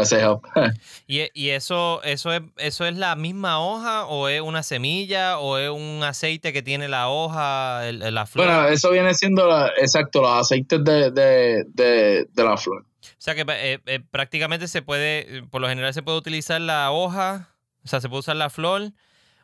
[0.00, 0.20] ese.
[1.06, 5.58] ¿Y, y eso, eso, es, eso es la misma hoja o es una semilla o
[5.58, 8.46] es un aceite que tiene la hoja, el- la flor?
[8.46, 12.82] bueno, eso viene siendo, la- exacto, los aceites de, de, de, de la flor.
[13.02, 16.90] o sea que eh, eh, prácticamente se puede, por lo general se puede utilizar la
[16.90, 17.48] hoja,
[17.84, 18.92] o sea, se puede usar la flor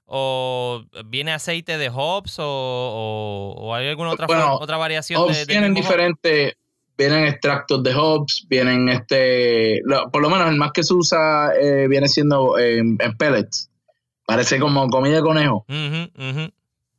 [0.06, 5.46] o viene aceite de hops o, o- o hay alguna otra, Bueno, otra variación Hops
[5.46, 5.82] de, mismo hop?
[5.82, 6.54] diferentes,
[6.96, 11.50] vienen extractos de hops, vienen este, lo- por lo menos el más que se usa
[11.61, 13.70] eh, viene siendo en, en pellets.
[14.26, 15.64] Parece como comida de conejo.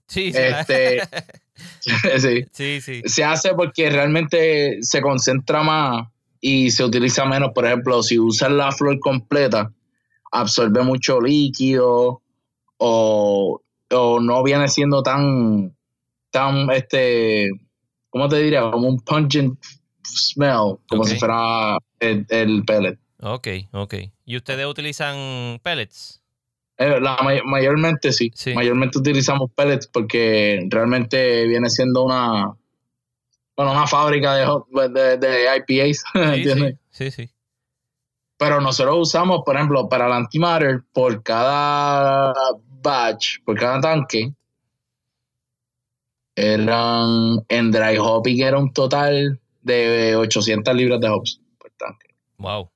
[0.07, 0.37] Sí, sí.
[0.37, 1.01] Este,
[2.19, 2.45] sí.
[2.51, 3.01] sí, sí.
[3.05, 6.07] Se hace porque realmente se concentra más
[6.39, 7.51] y se utiliza menos.
[7.55, 9.71] Por ejemplo, si usas la flor completa,
[10.31, 12.21] absorbe mucho líquido
[12.77, 13.61] o,
[13.91, 15.75] o no viene siendo tan,
[16.29, 17.49] tan, este,
[18.09, 18.69] ¿cómo te diría?
[18.69, 19.57] Como un pungent
[20.05, 21.07] smell, como Ok.
[21.07, 22.97] si fuera el, el pellet.
[23.21, 23.93] Ok, ok.
[24.25, 26.21] ¿Y ustedes utilizan pellets?
[26.77, 28.31] Eh, la may- mayormente sí.
[28.35, 28.53] Sí.
[28.53, 32.53] Mayormente utilizamos pellets porque realmente viene siendo una,
[33.55, 36.75] bueno, una fábrica de, hot- de, de IPAs, Sí, ¿entiendes?
[36.91, 37.31] sí, sí, sí.
[38.37, 42.33] Pero nosotros usamos, por ejemplo, para el antimatter, por cada
[42.81, 44.33] batch, por cada tanque,
[46.35, 52.07] eran en dry hopping era un total de 800 libras de hops por tanque.
[52.37, 52.69] Wow.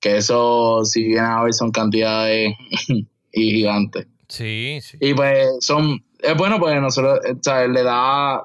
[0.00, 2.54] Que eso, si bien a ver, son cantidades
[3.32, 4.06] y gigantes.
[4.28, 4.96] Sí, sí.
[5.00, 8.42] Y pues son, es bueno porque nosotros, o sea, le da,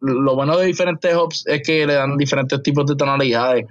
[0.00, 3.66] lo bueno de diferentes hops es que le dan diferentes tipos de tonalidades,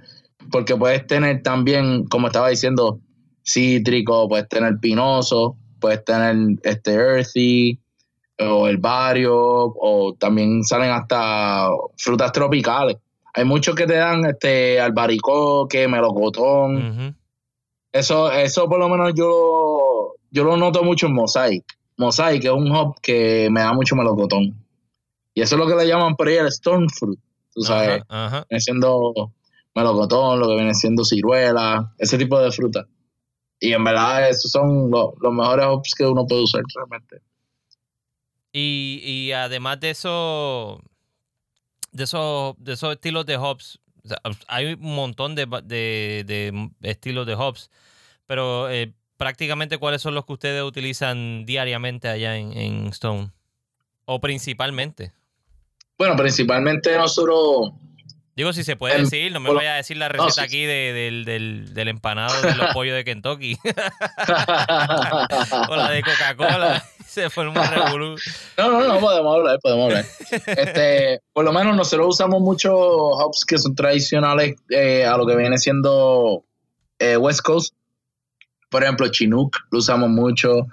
[0.50, 3.00] porque puedes tener también, como estaba diciendo,
[3.44, 7.78] cítrico, puedes tener pinoso, puedes tener este earthy,
[8.38, 12.96] o el barrio, o también salen hasta frutas tropicales.
[13.36, 17.14] Hay muchos que te dan este albaricoque, melocotón.
[17.92, 21.64] Eso, eso por lo menos yo, yo lo noto mucho en Mosaic.
[21.98, 24.54] Mosaic es un hop que me da mucho melocotón.
[25.34, 27.20] Y eso es lo que le llaman por ahí el Storm Fruit.
[27.54, 28.46] Tú sabes, Ajá, ajá.
[28.48, 29.32] viene siendo
[29.74, 32.86] melocotón, lo que viene siendo ciruela, ese tipo de fruta.
[33.60, 37.20] Y en verdad, esos son lo- los mejores hops que uno puede usar realmente.
[38.52, 40.80] Y, y además de eso,
[41.96, 43.80] de esos, de esos estilos de hops,
[44.48, 47.70] hay un montón de, de- de estilos de hops,
[48.26, 53.30] pero eh, prácticamente cuáles son los que ustedes utilizan diariamente allá en, en Stone.
[54.04, 55.12] O principalmente.
[55.98, 57.72] Bueno, principalmente nosotros
[58.36, 60.40] Digo, si se puede Em, decir, no me vaya a decir la no, receta sí,
[60.42, 63.56] aquí de- del, del, del empanado de los pollos de Kentucky
[65.68, 66.84] o la de Coca-Cola.
[67.06, 68.16] Se fue un revolú.
[68.58, 70.04] No, no, no, podemos hablar, podemos hablar.
[70.46, 75.34] Este, por lo menos nosotros usamos muchos hops que son tradicionales eh, a lo que
[75.36, 76.44] viene siendo
[76.98, 77.74] eh, West Coast.
[78.68, 80.66] Por ejemplo, Chinook lo usamos mucho.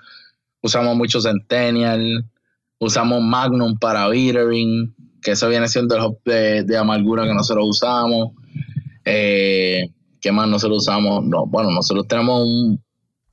[0.61, 2.25] Usamos mucho Centennial.
[2.79, 4.93] Usamos Magnum para bittering,
[5.23, 8.31] que eso viene siendo el hop de, de amargura que nosotros usamos.
[9.05, 9.89] Eh,
[10.21, 11.25] ¿Qué más nosotros usamos?
[11.25, 12.83] No, bueno, nosotros tenemos un,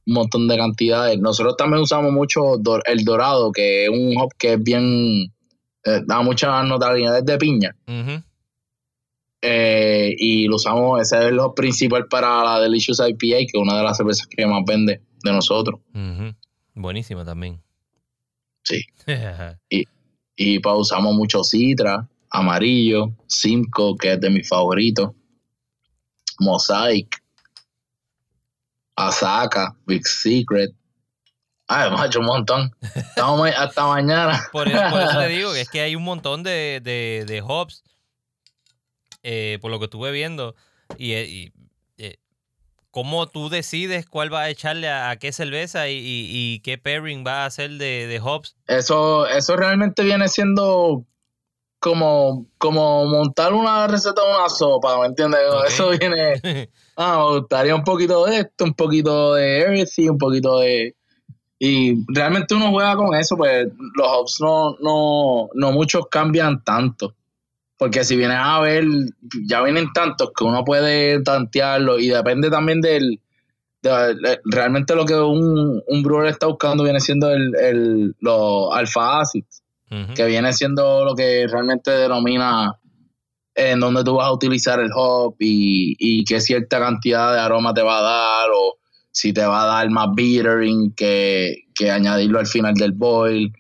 [0.07, 1.18] montón de cantidades.
[1.20, 5.32] Nosotros también usamos mucho el dorado, que es un hop que es bien,
[5.84, 7.76] eh, da muchas notabilidades de piña.
[9.43, 13.62] Eh, y lo usamos, ese es el hop principal para la Delicious IPA, que es
[13.62, 15.80] una de las cervezas que más vende de nosotros.
[15.95, 16.34] Ujú.
[16.74, 17.62] Buenísimo también.
[18.64, 18.82] Sí.
[19.70, 19.86] Y
[20.61, 25.11] pues usamos mucho Citra, Amarillo, Simcoe, que es de mis favoritos,
[26.38, 27.22] Mosaic,
[28.97, 30.72] Asaka, Big Secret.
[31.68, 32.74] Ay, macho, un montón.
[32.95, 34.49] Estamos hasta mañana.
[34.53, 37.43] Por, eso- por eso te digo que es que hay un montón de, de, de
[37.47, 37.82] hops,
[39.22, 40.55] eh, por lo que estuve viendo,
[40.99, 41.53] y, y, eh,
[42.91, 46.78] cómo tú decides cuál va a echarle a, a qué cerveza y, y- y qué
[46.78, 48.57] pairing va a hacer de, de hops.
[48.66, 51.05] Eso, eso realmente viene siendo
[51.78, 55.41] como, como montar una receta de una sopa, ¿me entiendes?
[55.66, 56.41] Eso viene,
[56.97, 60.95] ah, me gustaría un poquito de esto, un poquito de earthy, un poquito de...
[61.62, 67.14] Y realmente uno juega con eso, pues los hops no, no, no muchos cambian tanto.
[67.81, 68.85] Porque si vienes a ver,
[69.49, 73.18] ya vienen tantos que uno puede tantearlo y depende también del...
[73.83, 79.20] de- realmente lo que un, un brewer está buscando viene siendo el, el, los alfa
[79.22, 79.62] acids
[80.14, 82.78] que viene siendo lo que realmente denomina
[83.55, 87.72] en dónde tú vas a utilizar el hop y, y qué cierta cantidad de aroma
[87.74, 88.76] te va a dar o
[89.11, 93.53] si te va a dar más bittering que, que añadirlo al final del boil.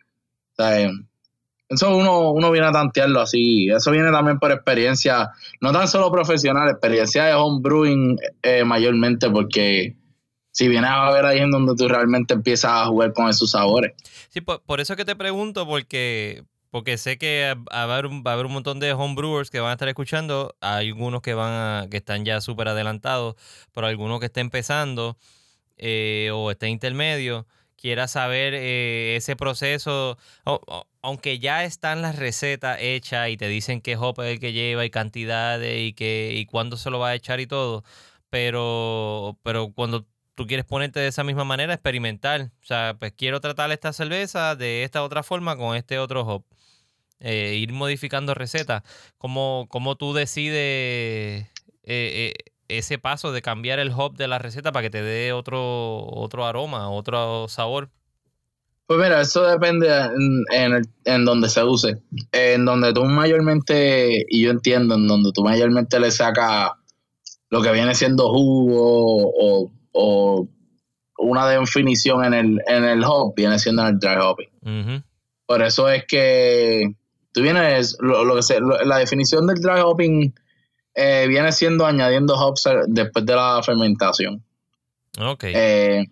[0.56, 0.90] Sea,
[1.70, 3.68] eso uno, uno viene a tantearlo así.
[3.70, 9.96] Eso viene también por experiencia, no tan solo profesional, experiencia de homebrewing eh, mayormente porque
[10.50, 13.92] si vienes a ver ahí en donde tú realmente empiezas a jugar con esos sabores.
[14.30, 18.06] Sí, por, por eso es que te pregunto, porque, porque sé que va a, haber
[18.06, 20.56] un, va a haber un montón de homebrewers que van a estar escuchando.
[20.60, 23.36] Hay algunos que van a, que están ya súper adelantados,
[23.72, 25.16] pero algunos que estén empezando
[25.76, 27.46] eh, o está intermedio,
[27.76, 30.18] quiera saber eh, ese proceso,
[31.02, 34.84] aunque ya están las recetas hechas y te dicen qué hop es el que lleva
[34.84, 37.84] y cantidades y que y cuándo se lo va a echar y todo,
[38.30, 43.40] pero pero cuando tú quieres ponerte de esa misma manera, experimentar, o sea, pues quiero
[43.40, 46.44] tratar esta cerveza de esta otra forma con este otro hop.
[47.20, 48.82] Eh, ir modificando recetas.
[49.18, 50.56] ¿Cómo, cómo tú decides
[51.46, 51.46] eh,
[51.84, 52.34] eh,
[52.68, 56.46] ese paso de cambiar el hop de la receta para que te dé otro, otro
[56.46, 57.90] aroma, otro sabor?
[58.90, 62.02] Pues mira, eso depende en, en, el- en donde se use.
[62.32, 66.72] En donde tú mayormente, y yo entiendo, en donde tú mayormente le sacas
[67.50, 70.48] lo que viene siendo jugo o, o
[71.18, 74.48] una definición en el, en el hop, viene siendo en el dry hopping.
[75.46, 76.92] Por eso es que
[77.30, 80.34] tú vienes, lo, lo que se, lo- la definición del dry hopping
[80.96, 84.42] eh, viene siendo añadiendo hops después de la fermentación.
[85.20, 85.44] Ok.
[85.44, 86.06] Eh,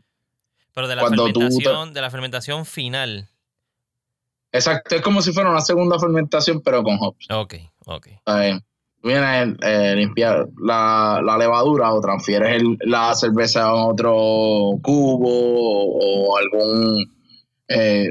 [0.78, 3.28] Pero de la cuando te- fermentación, de la fermentación final.
[4.52, 7.26] exacto, es como si fuera una segunda fermentación, pero con hops.
[7.30, 7.54] Ok,
[7.86, 8.08] ok.
[8.24, 8.60] ¿sabes?
[9.02, 14.12] vienes eh, limpiar la, la levadura o transfieres el- la cerveza a otro
[14.82, 17.12] cubo o, o algún
[17.68, 18.06] eh,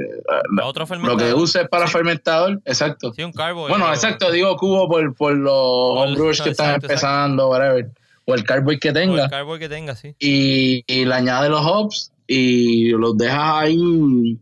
[0.64, 1.94] Otro lo que uses para Sí.
[1.94, 3.12] fermentador, exacto.
[3.14, 3.68] Sí, un carbo.
[3.68, 7.90] Bueno, eh, exacto, digo cubo por, por los homebrewers que están empezando, whatever.
[8.26, 9.24] O el carboy que O tenga.
[9.24, 10.14] el carbo que tenga, sí.
[10.20, 14.40] y, y le añades los hops y los dejas ahí.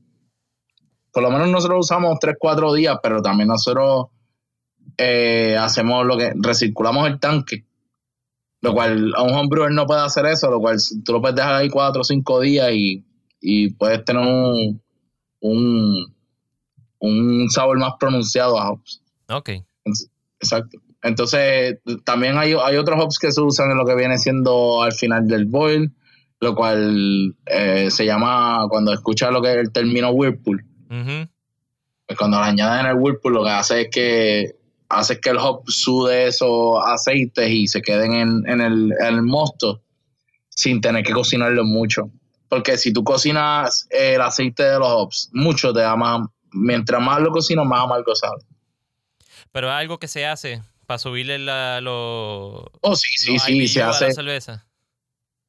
[1.11, 4.07] Por lo menos nosotros usamos 3-4 días, pero también nosotros
[4.97, 7.65] eh, hacemos lo que recirculamos el tanque.
[8.61, 11.53] Lo cual a un homebrewer no puede hacer eso, lo cual tú lo puedes dejar
[11.53, 13.05] ahí 4 o 5 días y,
[13.39, 14.81] y puedes tener un,
[15.39, 16.15] un,
[16.99, 19.01] un sabor más pronunciado a hops.
[19.29, 19.51] Ok.
[20.39, 20.79] Exacto.
[21.03, 24.93] Entonces, también hay, hay otros hops que se usan en lo que viene siendo al
[24.93, 25.93] final del boil,
[26.41, 31.29] lo cual eh, se llama, cuando escuchas lo que es el término whirlpool, Ujú.
[32.07, 34.55] pues cuando le añaden el whirlpool, lo que hace es que
[34.89, 39.21] hace que el hop sude esos aceites y se queden en, en el, en el
[39.23, 39.81] mosto
[40.49, 42.11] sin tener que cocinarlo mucho.
[42.47, 47.19] Porque si tú cocinas el aceite de los hops, mucho te da más, mientras más
[47.19, 48.43] lo cocinas, más amargo sale.
[49.51, 53.67] Pero es algo que se hace para subirle la, los, Oh, sí, sí, los sí,
[53.67, 54.07] se a hace.
[54.09, 54.65] la cerveza.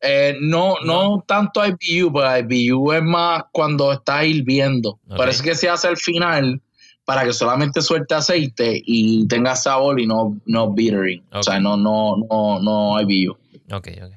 [0.00, 1.24] Eh, no, no, No.
[1.26, 4.98] tanto IBU, pero IBU es más cuando está hirviendo.
[5.08, 6.60] Parece que se hace al final
[7.04, 11.22] para que solamente suelte aceite y tenga sabor y no, no bittering.
[11.32, 13.32] O sea, no, no, no, no IBU.
[13.72, 14.12] Ok, ok.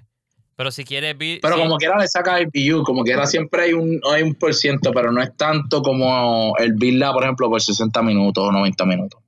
[0.56, 1.16] Pero si quieres...
[1.18, 4.54] Pero sí, como quiera le saca IBU, como quiera siempre hay un, hay un por
[4.54, 8.86] ciento, pero no es tanto como el Birla, por ejemplo, por 60 minutos o 90
[8.86, 9.22] minutos.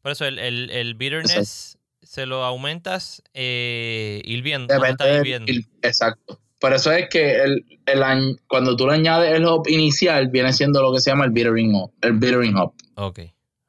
[0.00, 1.75] Por eso el, el, el bitterness
[2.16, 4.72] se lo aumentas eh, hirviendo.
[4.74, 5.52] hirviendo.
[5.52, 6.40] el- exacto.
[6.58, 10.80] Por eso es que el, el cuando tú le añades el hop inicial, viene siendo
[10.80, 11.92] lo que se llama el bittering hop.
[12.00, 12.72] El bittering hop.
[12.94, 13.18] Ok,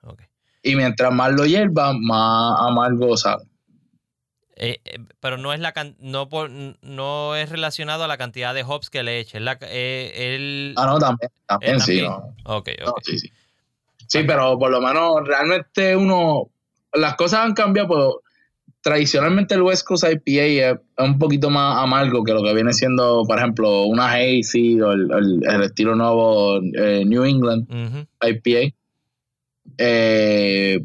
[0.03, 0.21] ok.
[0.63, 3.43] Y mientras más lo hierva, más amargo sabe.
[4.55, 8.53] Eh, eh, pero no es la can- no por, no es relacionado a la cantidad
[8.53, 9.35] de hops que le eches.
[9.35, 11.29] Es la, eh, el, Ah, no, también.
[11.45, 12.01] También, eh, sí.
[12.01, 13.01] No, Ok, No, ok.
[13.03, 13.31] sí, sí.
[14.07, 16.49] Sí, pero por lo menos realmente uno.
[16.93, 18.21] Las cosas han cambiado, pero
[18.87, 23.23] tradicionalmente el West Coast IPA es, un poquito más amargo que lo que viene siendo,
[23.27, 27.67] por ejemplo, una Hazy o el, el- el estilo nuevo eh, New England.
[28.21, 28.73] IPA.
[29.77, 30.79] Eh,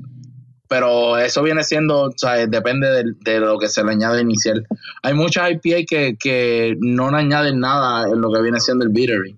[0.69, 4.67] pero eso viene siendo, o sea, depende de, de lo que se le añade inicial.
[5.03, 8.91] Hay muchas IPA que, que no le añaden nada en lo que viene siendo el
[8.91, 9.37] bittering.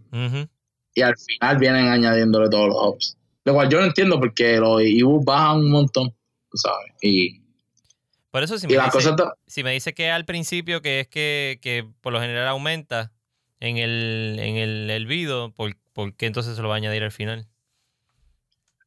[0.94, 3.16] Y al final vienen añadiéndole todos los hops.
[3.44, 6.08] Lo cual yo no entiendo porque los IBU bajan un montón,
[6.50, 6.92] tú sabes.
[7.02, 7.42] Y,
[8.34, 11.06] Por eso si me, dice, cosa está- si me dice que al principio que es
[11.08, 13.12] que, que por lo general aumenta
[13.60, 17.12] en el, en el hervido, ¿por, por qué entonces se lo va a añadir al
[17.12, 17.46] final?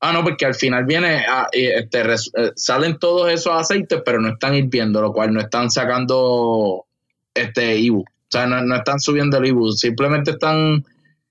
[0.02, 4.20] Ah, no, porque al final viene, ah, este, res- eh, salen todos esos aceites, pero
[4.20, 6.86] no están hirviendo, lo cual no están sacando
[7.34, 8.02] este IBU.
[8.02, 10.86] O sea, no, no están subiendo el IBU, simplemente están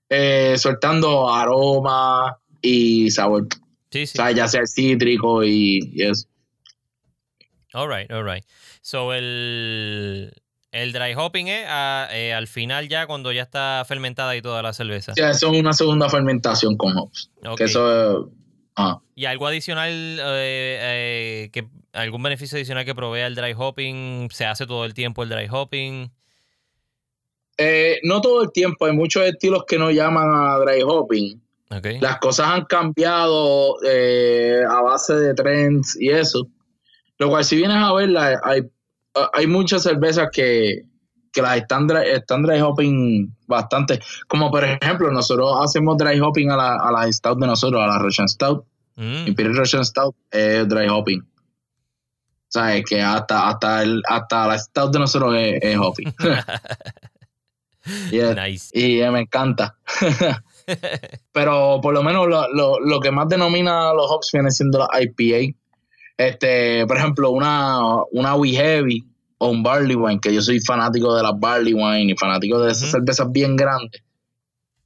[0.09, 3.47] eh, soltando aroma y sabor.
[3.91, 6.27] Sí, O sea, ya sea cítrico y, y eso.
[7.77, 8.43] All right, all right.
[8.81, 10.33] So el,
[10.73, 14.63] el dry hopping es a- eh, al final ya cuando ya está fermentada y toda
[14.63, 15.13] la cerveza.
[15.15, 17.31] Sea, eso es una segunda fermentación con hops.
[17.57, 18.33] Que eso es-
[18.77, 18.99] ah.
[19.15, 20.19] ¿Y algo adicional, eh,
[20.81, 24.29] eh, que algún beneficio adicional que provea el dry hopping?
[24.31, 26.11] ¿Se hace todo el tiempo el dry hopping?
[27.59, 31.41] Eh, no todo el tiempo, hay muchos estilos que no llaman a dry hopping.
[32.01, 36.47] Las cosas han cambiado eh, a base de trends y eso.
[37.19, 38.63] Lo cual, si vienes a verla, hay,
[39.33, 40.83] hay muchas cervezas que,
[41.33, 44.01] que las están dry, están dry hopping bastante.
[44.29, 47.87] Como por ejemplo, nosotros hacemos dry hopping a la, a la stout de nosotros, a
[47.87, 48.65] la Russian Stout.
[48.97, 51.21] Mm, Imperial Russian Stout es dry hopping.
[51.21, 56.15] O sea, es que hasta, hasta, el, hasta la stout de nosotros es, es hopping.
[58.11, 58.71] Y nice.
[58.73, 59.77] y eh, me encanta.
[61.33, 64.79] Pero por lo menos lo, lo- lo que más denomina a los hops viene siendo
[64.81, 65.57] la IPA.
[66.17, 67.79] Este, por ejemplo, una,
[68.13, 69.05] una We Heavy
[69.39, 72.73] o un Barley Wine, que yo soy fanático de las Barley Wine y fanático de
[72.73, 74.03] esas cervezas bien grandes.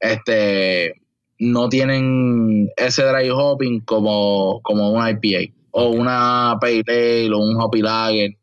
[0.01, 0.95] Este,
[1.39, 7.61] no tienen ese dry hopping como, como una IPA o una Pale Ale o un
[7.61, 8.37] Hoppy Lager.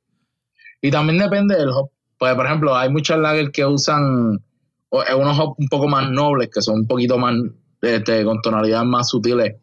[0.82, 1.90] Y también depende del hop.
[2.18, 4.40] Pues, por ejemplo, hay muchas lager que usan
[4.92, 7.36] eh, unos hops un poco más nobles, que son un poquito más,
[7.82, 9.56] este, con tonalidades más sutiles,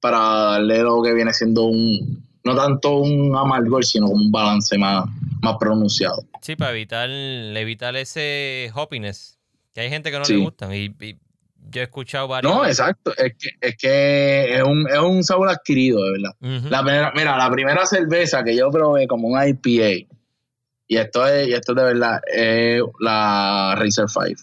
[0.00, 5.04] para darle lo que viene siendo un, no tanto un amargor, sino un balance más,
[5.40, 6.24] más pronunciado.
[6.40, 9.38] Sí, para evitar, evitar ese hoppiness.
[9.74, 10.34] Que hay gente que no Sí.
[10.34, 10.74] le gusta.
[10.76, 11.16] Y, y
[11.70, 12.52] Yo he escuchado varios.
[12.52, 13.12] No, exacto.
[13.16, 16.34] Es que es, que es, un, es un sabor adquirido, de verdad.
[16.70, 20.06] La primera, mira, la primera cerveza que yo probé como un IPA,
[20.88, 24.42] y esto es, y esto es de verdad, es la Racer 5.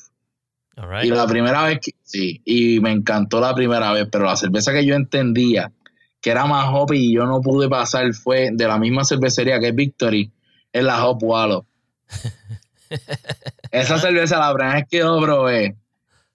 [0.77, 1.13] All Y right.
[1.13, 4.85] la primera vez que, sí, y me encantó la primera vez, pero la cerveza que
[4.85, 5.71] yo entendía
[6.21, 9.69] que era más hop y yo no pude pasar fue de la misma cervecería que
[9.69, 10.31] es Victory,
[10.71, 11.65] es la Hop Wallow.
[13.71, 15.75] Esa cerveza la primera vez que yo probé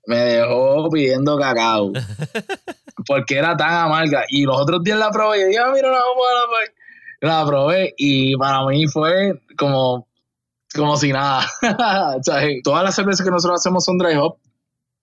[0.07, 1.93] me dejó pidiendo cacao.
[3.07, 4.25] Porque era tan amarga.
[4.29, 6.49] Y los otros días la probé y dije, ah, mira la Hop Wallow.
[6.51, 6.73] pues".
[7.21, 10.07] La probé y para mí fue como,
[10.75, 11.47] como si nada.
[12.19, 14.37] O sea, todas las cervezas que nosotros hacemos son dry hop,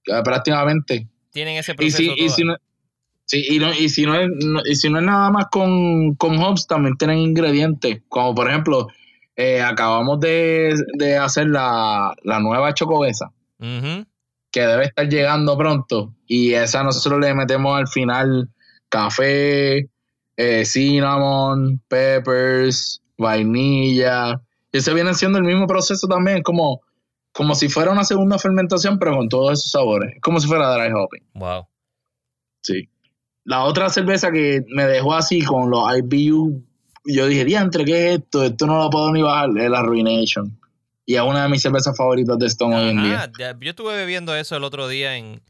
[0.08, 1.08] eh, prácticamente.
[1.32, 1.98] Tienen ese Y proceso.
[1.98, 2.36] si, y todas.
[2.36, 2.56] si no,
[3.26, 6.16] sí, y, no- y si no es, no- y si no es nada más con,
[6.16, 8.02] con hops, también tienen ingredientes.
[8.10, 8.88] Como por ejemplo,
[9.36, 13.32] eh, acabamos de, de hacer la, la nueva chocobesa,
[14.52, 16.14] que debe estar llegando pronto.
[16.28, 18.50] Y esa nosotros le metemos al final
[18.90, 19.90] café,
[20.38, 24.42] eh, cinnamon, peppers, vainilla.
[24.74, 26.82] Y ese viene siendo el mismo proceso también, como,
[27.32, 30.16] como si fuera una segunda fermentación, pero con todos esos sabores.
[30.22, 31.24] Como si fuera dry hopping.
[31.36, 31.68] Wow.
[32.62, 32.90] Sí.
[33.44, 36.64] La otra cerveza que me dejó así con los IBU,
[37.06, 38.44] yo dije, diantre, ¿qué es esto?
[38.44, 40.58] Esto no lo puedo ni bajar, es la Ruination.
[41.06, 43.18] Y es una de mis cervezas favoritas de Stone hoy en día.
[43.24, 45.42] Ajá, ya- yo estuve bebiendo eso el otro día en,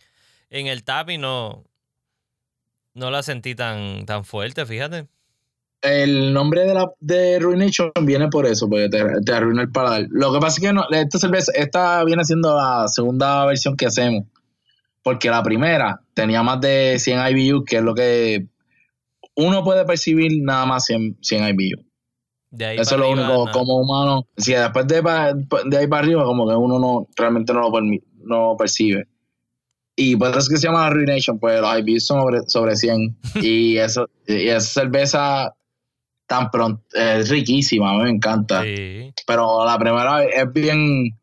[0.49, 1.65] en el tap y no,
[2.93, 5.07] no la sentí tan, tan fuerte, fíjate.
[5.81, 10.05] El nombre de la de Ruination viene por eso, porque te, te arruina el paladar.
[10.11, 13.87] Lo que pasa es que no, esta cerveza, esta viene siendo la segunda versión que
[13.87, 14.25] hacemos.
[15.03, 18.47] Porque la primera tenía más de 100 IBU, que es lo que
[19.35, 21.83] uno puede percibir nada más 100, 100 IBU.
[22.81, 24.27] Eso es lo único, como humano.
[24.37, 28.55] Si después de, ahí para arriba, como que uno no realmente no lo, permi- no
[28.57, 29.07] percibe.
[29.95, 33.17] Y por eso es que se llama Ruination, pues los IBUs son sobre, sobre 100.
[33.41, 35.55] y, eso, y esa cerveza
[36.27, 38.63] tan pronto, es riquísima, a mí me encanta.
[38.63, 39.13] Sí.
[39.25, 41.17] Pero la primera es bien.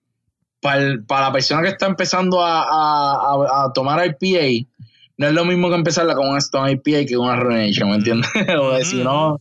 [0.61, 4.69] Para, para la persona que está empezando a, a, tomar IPA,
[5.17, 7.97] no es lo mismo que empezarla con una Stone IPA que con una Ruination, ¿me
[7.97, 8.29] entiendes?
[8.57, 9.41] Porque si no,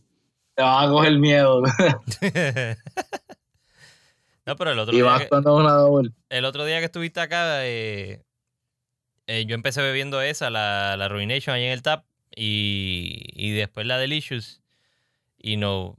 [0.54, 1.62] te van a coger miedo.
[4.46, 6.12] no, pero el otro, y día vas que, cuando una doble.
[6.28, 8.22] el otro día que estuviste acá, eh,
[9.26, 12.04] eh, yo empecé bebiendo esa, la, la Ruination ahí en el tap,
[12.34, 14.62] y, y después la Delicious.
[15.40, 15.96] Y no,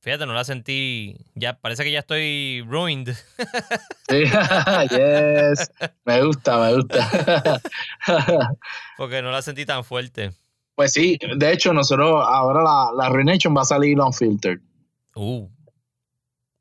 [0.00, 3.14] fíjate, no la sentí, ya parece que ya estoy ruined.
[4.08, 4.24] Sí,
[4.90, 5.70] yes.
[6.06, 7.60] Me gusta, me gusta.
[8.96, 10.32] Porque no la sentí tan fuerte.
[10.76, 14.60] pues sí, de hecho, nosotros ahora la, la va a salir unfiltered.
[15.14, 15.46] Uh,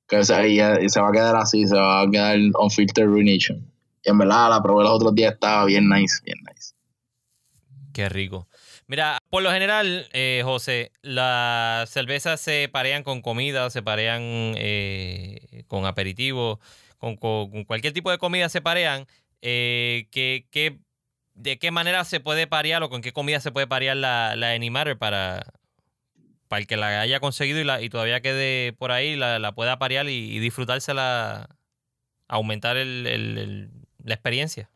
[0.07, 3.65] Que se, y, y se va a quedar así, se va a quedar unfiltered Ruination.
[4.03, 6.73] Y en verdad la probé los otros días, estaba bien nice, bien nice.
[7.93, 8.47] qué rico.
[8.87, 14.21] Mira, por lo general, eh, José, las cervezas se parean con comida, se parean
[14.55, 16.61] eh, con aperitivo,
[16.97, 17.17] con,
[17.65, 19.05] cualquier tipo de comida se parean.
[19.41, 20.79] Eh, ¿qué- qué-
[21.33, 24.55] ¿De qué manera se puede parear o con qué comida se puede parear la, la
[24.97, 25.45] para,
[26.47, 30.07] para el que la haya conseguido y, todavía quede por ahí, la, la pueda parear
[30.09, 31.49] y, y disfrutársela,
[32.27, 33.71] aumentar el- el-
[34.03, 34.69] la experiencia?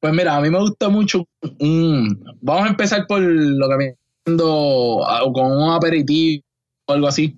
[0.00, 1.26] Pues mira, a mí me gusta mucho.
[1.58, 3.94] un- vamos a empezar por lo que
[4.24, 6.42] siendo ah, con un aperitivo
[6.86, 7.36] o algo así.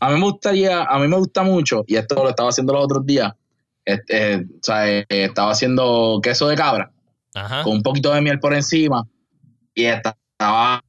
[0.00, 2.84] A mí me gustaría, a mí me gusta mucho, y esto lo estaba haciendo los
[2.84, 3.32] otros días.
[3.86, 6.90] este, o sea, estaba haciendo queso de cabra
[7.34, 7.62] Ajá.
[7.62, 9.06] con un poquito de miel por encima
[9.74, 10.82] y estaba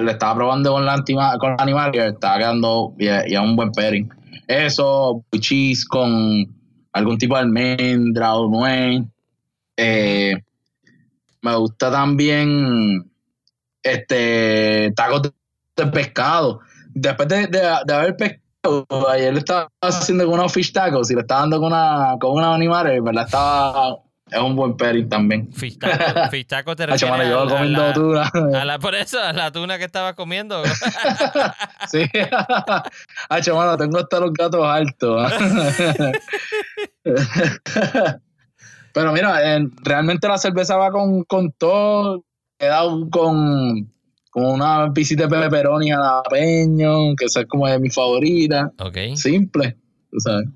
[0.00, 1.04] lo estaba probando con la
[1.38, 4.08] con animal y estaba quedando y, y es un buen pairing.
[4.48, 6.46] Eso, cheese con
[6.92, 9.02] algún tipo de almendra o nuez.
[9.76, 10.34] Eh,
[11.42, 13.10] me gusta también
[13.82, 15.22] este tacos
[15.76, 16.60] de, pescado.
[16.94, 21.14] Después de, de, de haber pescado, ayer le estaba haciendo con unos fish tacos y
[21.14, 23.96] le estaba dando con una con una animal, en verdad estaba
[24.30, 25.52] es un buen pairing también.
[25.52, 28.30] Fish taco, fish taco te refieres mano, yo a, comiendo a la, tuna.
[28.60, 30.62] a la- por eso, a la tuna que estabas comiendo.
[31.90, 32.08] Sí.
[33.28, 35.32] Hacho, mano, tengo hasta los gatos altos.
[38.94, 42.24] Pero mira, eh, realmente la cerveza va con, con todo.
[42.58, 43.90] He dado con,
[44.30, 48.70] con una visita de pepperoni jalapeño, que esa es como de mi favorita.
[48.78, 48.98] ok.
[49.16, 49.76] Simple,
[50.10, 50.46] tú sabes.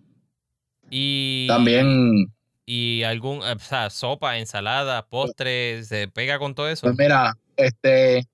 [0.90, 2.32] Y También,
[2.64, 6.82] y algún, o sea, sopa, ensalada, postre, se pega con todo eso.
[6.86, 8.24] pues mira, este,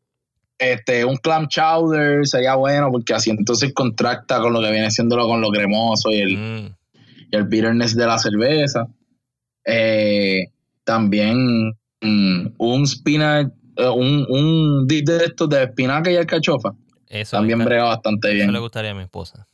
[0.58, 5.16] este, un clam chowder sería bueno porque así entonces contracta con lo que viene siendo
[5.16, 6.74] lo- con lo cremoso y el, Mm,
[7.30, 8.86] y el bitterness de la cerveza.
[9.64, 10.44] Eh,
[10.84, 16.72] también mm, un spinach, eh, un, un dip de estos de espinaca y alcachofa.
[17.08, 17.68] Eso También encanta.
[17.68, 18.52] brega bastante Eso bien.
[18.52, 19.46] le gustaría a mi esposa.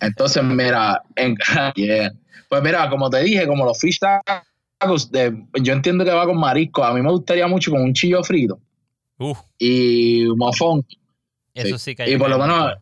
[0.00, 1.36] Entonces, mira, en-
[1.76, 2.12] yeah.
[2.48, 6.38] pues mira, como te dije, como los fish tacos, de- yo entiendo que va con
[6.38, 6.84] marisco.
[6.84, 8.58] A mí me gustaría mucho con un chillo frito
[9.18, 10.84] Uf, y mofón.
[11.54, 12.72] eso sí, que hay Y por lo menos,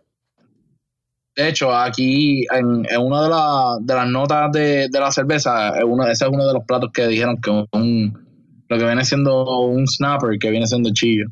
[1.36, 5.72] de hecho, aquí en, en una de, la- de las notas de, de la cerveza,
[5.84, 8.26] uno, ese es uno de los platos que dijeron que un,
[8.68, 11.26] lo que viene siendo un snapper, que viene siendo chillo.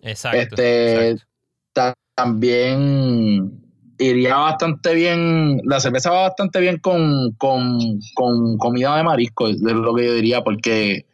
[0.00, 0.38] Exacto.
[0.38, 1.28] este, exacto.
[2.14, 3.60] También
[3.98, 7.78] iría bastante bien, la cerveza va bastante bien con, con,
[8.14, 11.06] con comida de marisco, es lo que yo diría, porque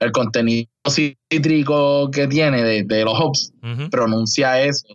[0.00, 3.52] el contenido cítrico que tiene de, de los hops
[3.90, 4.86] pronuncia eso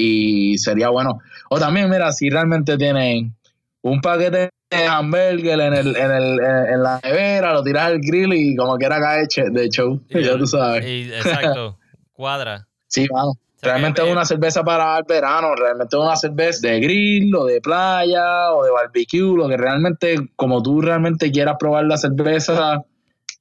[0.00, 1.18] y sería bueno.
[1.50, 3.34] O también, mira, si realmente tienen
[3.82, 8.32] un paquete de hamburger en, el, en, el, en la nevera, lo tiras al grill
[8.32, 10.84] y como quiera cae de show, Y- ya tú sabes.
[10.86, 11.76] y- exacto.
[12.12, 12.66] Cuadra.
[12.86, 13.22] Sí, sea,
[13.62, 17.60] Realmente es una cerveza para el verano, realmente es una cerveza de grill o de
[17.60, 22.82] playa o de barbecue, lo que realmente, como tú realmente quieras probar la cerveza,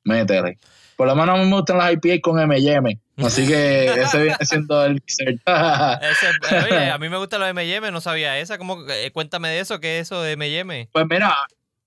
[0.03, 0.57] métele.
[0.97, 4.37] Por lo menos a mí me gustan las IPA con M&M, así que ese viene
[4.41, 5.41] siendo el dessert.
[6.01, 8.57] Ese- oye, a mí me gusta lo de M&M, no sabía esa.
[8.57, 10.89] ¿Cómo, eh, cuéntame de eso, ¿qué es eso de M&M?
[10.91, 11.35] Pues mira,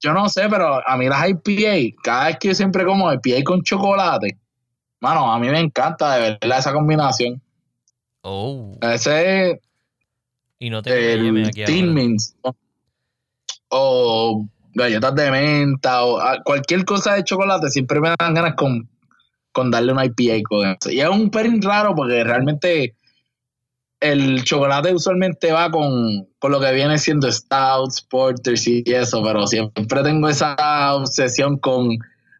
[0.01, 3.45] yo no sé, pero a mí las IPA, cada vez que yo siempre como IPA
[3.45, 4.37] con chocolate,
[5.01, 7.41] mano, a mí me encanta de verdad esa combinación.
[8.23, 9.61] Oh, Ese
[10.59, 11.75] y no tengo M&M el aquí ahora.
[11.93, 12.37] Mints
[13.69, 18.89] o galletas de menta o cualquier cosa de chocolate siempre me dan ganas con,
[19.53, 20.91] con darle una IPA con eso.
[20.91, 22.97] Y es un pelín raro porque realmente
[24.01, 29.47] el chocolate usualmente va con, con lo que viene siendo stouts, porters y eso, pero
[29.47, 30.57] siempre tengo esa
[30.95, 31.91] obsesión con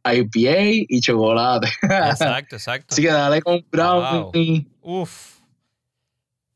[0.05, 1.69] IPA y chocolate.
[1.83, 2.87] Exacto, exacto.
[2.91, 4.67] Así que dale con brownie.
[4.81, 5.33] Uf.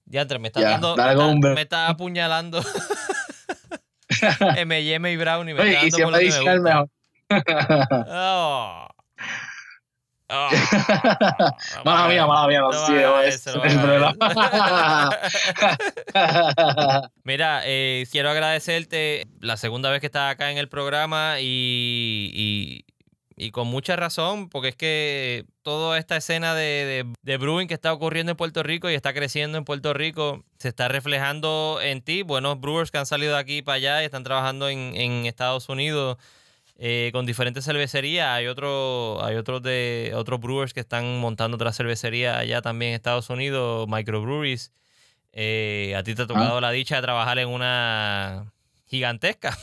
[0.04, 0.96] Diantre, me está Ya, dando.
[0.96, 2.60] dale me, me está apuñalando.
[4.56, 5.54] M&M y Brownie.
[5.54, 6.74] Me Oye, está y dando por siempre donde dice me el gusta.
[6.74, 8.06] mejor.
[8.08, 8.85] Oh.
[10.28, 10.48] Oh.
[11.84, 12.62] Mala mía, mala mía.
[17.24, 22.84] Mira, eh, quiero agradecerte la segunda vez que estás acá en el programa y, y-
[23.38, 27.74] y con mucha razón, porque es que toda esta escena de, de, de brewing que
[27.74, 32.00] está ocurriendo en Puerto Rico y está creciendo en Puerto Rico se está reflejando en
[32.00, 32.22] ti.
[32.22, 35.68] Buenos brewers que han salido de aquí para allá y están trabajando en, en Estados
[35.68, 36.16] Unidos
[36.78, 38.28] eh, con diferentes cervecerías.
[38.28, 42.96] Hay otro, hay otros de otros brewers que están montando otra cervecería allá también en
[42.96, 44.72] Estados Unidos, microbreweries.
[45.32, 48.52] Eh, a ti te ha tocado la dicha de trabajar en una
[48.86, 49.56] gigantesca.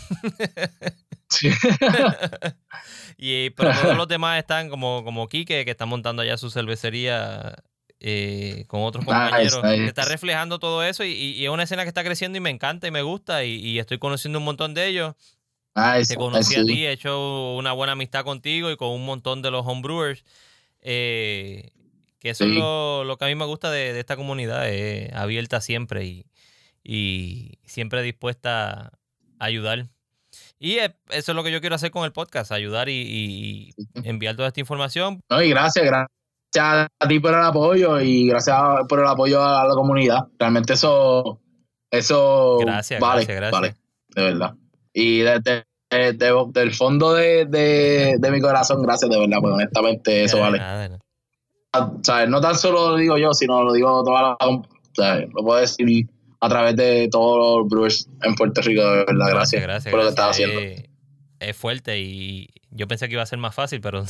[1.29, 1.49] Sí.
[3.17, 7.55] y pero todos los demás están como, como Quique, que está montando allá su cervecería
[7.99, 9.63] eh, con otros Nice, compañeros.
[9.63, 9.77] nice.
[9.77, 12.41] que Está reflejando todo eso y, y- y es una escena que está creciendo y
[12.41, 15.15] me encanta y me gusta y, y estoy conociendo un montón de ellos.
[15.75, 19.41] Nice, Te conocí a ti, he hecho una buena amistad contigo y con un montón
[19.41, 20.23] de los homebrewers.
[20.81, 21.71] Eh,
[22.19, 25.11] que eso es lo, lo que a mí me gusta de, de esta comunidad, es
[25.13, 26.25] abierta siempre y,
[26.83, 28.91] y siempre dispuesta
[29.39, 29.87] a ayudar.
[30.59, 33.73] Y eh, eso es lo que yo quiero hacer con el podcast, ayudar y, y
[34.03, 35.19] enviar toda esta información.
[35.29, 36.09] No, y gracias, gracias
[36.55, 38.57] a ti por el apoyo y gracias
[38.87, 40.27] por el apoyo a la comunidad.
[40.39, 41.41] Realmente eso,
[41.91, 43.61] eso Gracias, vale, gracias, gracias.
[43.61, 43.75] vale,
[44.09, 44.55] de verdad.
[44.93, 49.53] Y desde de- de- del fondo de, de- de mi corazón, gracias de verdad, porque
[49.55, 50.59] honestamente eso vale.
[52.03, 52.29] ¿sabes?
[52.29, 54.37] No tan solo lo digo yo, sino lo digo toda la...
[55.33, 56.07] Lo puedo decir
[56.39, 59.27] a través de todos los brewers en Puerto Rico, de verdad.
[59.29, 59.91] Gracias, gracias.
[59.91, 60.59] por lo que estás haciendo.
[60.61, 60.89] Eh,
[61.39, 64.03] es fuerte y yo pensé que iba a ser más fácil, pero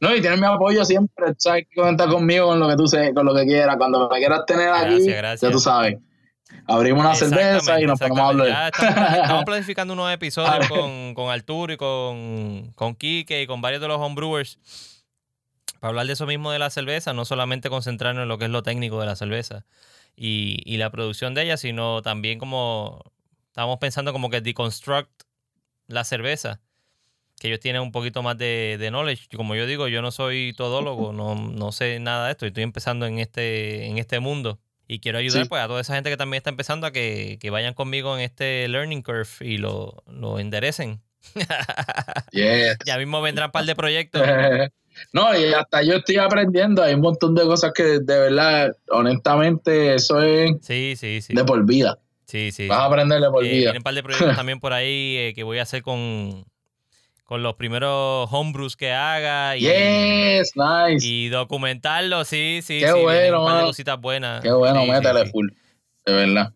[0.00, 3.12] no, y tienes mi apoyo siempre, sabes que contar conmigo con lo que tú sé,
[3.14, 3.76] con lo que quieras.
[3.76, 5.40] Cuando me quieras tener aquí, Gracias, gracias.
[5.40, 5.96] ya tú sabes.
[6.66, 8.48] Abrimos una cerveza y nos ponemos a hablar.
[8.48, 13.60] Ya estamos, estamos planificando unos episodios con, con Arturo y con, con Quique y con
[13.60, 14.58] varios de los homebrewers
[15.80, 18.50] para hablar de eso mismo de la cerveza, no solamente concentrarnos en lo que es
[18.50, 19.66] lo técnico de la cerveza
[20.16, 23.02] y, y la producción de ella, sino también como
[23.48, 25.10] estamos pensando como que deconstruct
[25.86, 26.60] la cerveza,
[27.38, 29.28] que ellos tienen un poquito más de, de knowledge.
[29.36, 33.04] Como yo digo, yo no soy todólogo, no, no sé nada de esto, estoy empezando
[33.06, 34.58] en este, en este mundo.
[34.86, 35.48] Y quiero ayudar Sí.
[35.48, 38.22] pues, a toda esa gente que también está empezando a que, que vayan conmigo en
[38.22, 41.00] este learning curve y lo, lo enderecen.
[42.32, 42.76] Yes.
[42.84, 44.22] ya mismo vendrán un par de proyectos.
[45.12, 46.80] No, y hasta yo estoy aprendiendo.
[46.80, 51.34] Hay un montón de cosas que de verdad, honestamente, eso es Sí, sí, sí.
[51.34, 51.98] de por vida.
[52.28, 52.68] Sí, sí.
[52.68, 53.58] Vas a aprender de por Eh, vida.
[53.72, 56.44] vienen un par de proyectos también por ahí eh, que voy a hacer con,
[57.24, 61.06] con los primeros homebrews que haga y, Yes, nice.
[61.06, 64.42] y documentarlo, sí, sí, Qué sí, bueno, un par de cositas buenas.
[64.42, 65.48] Qué bueno, Sí, full.
[66.06, 66.52] De verdad.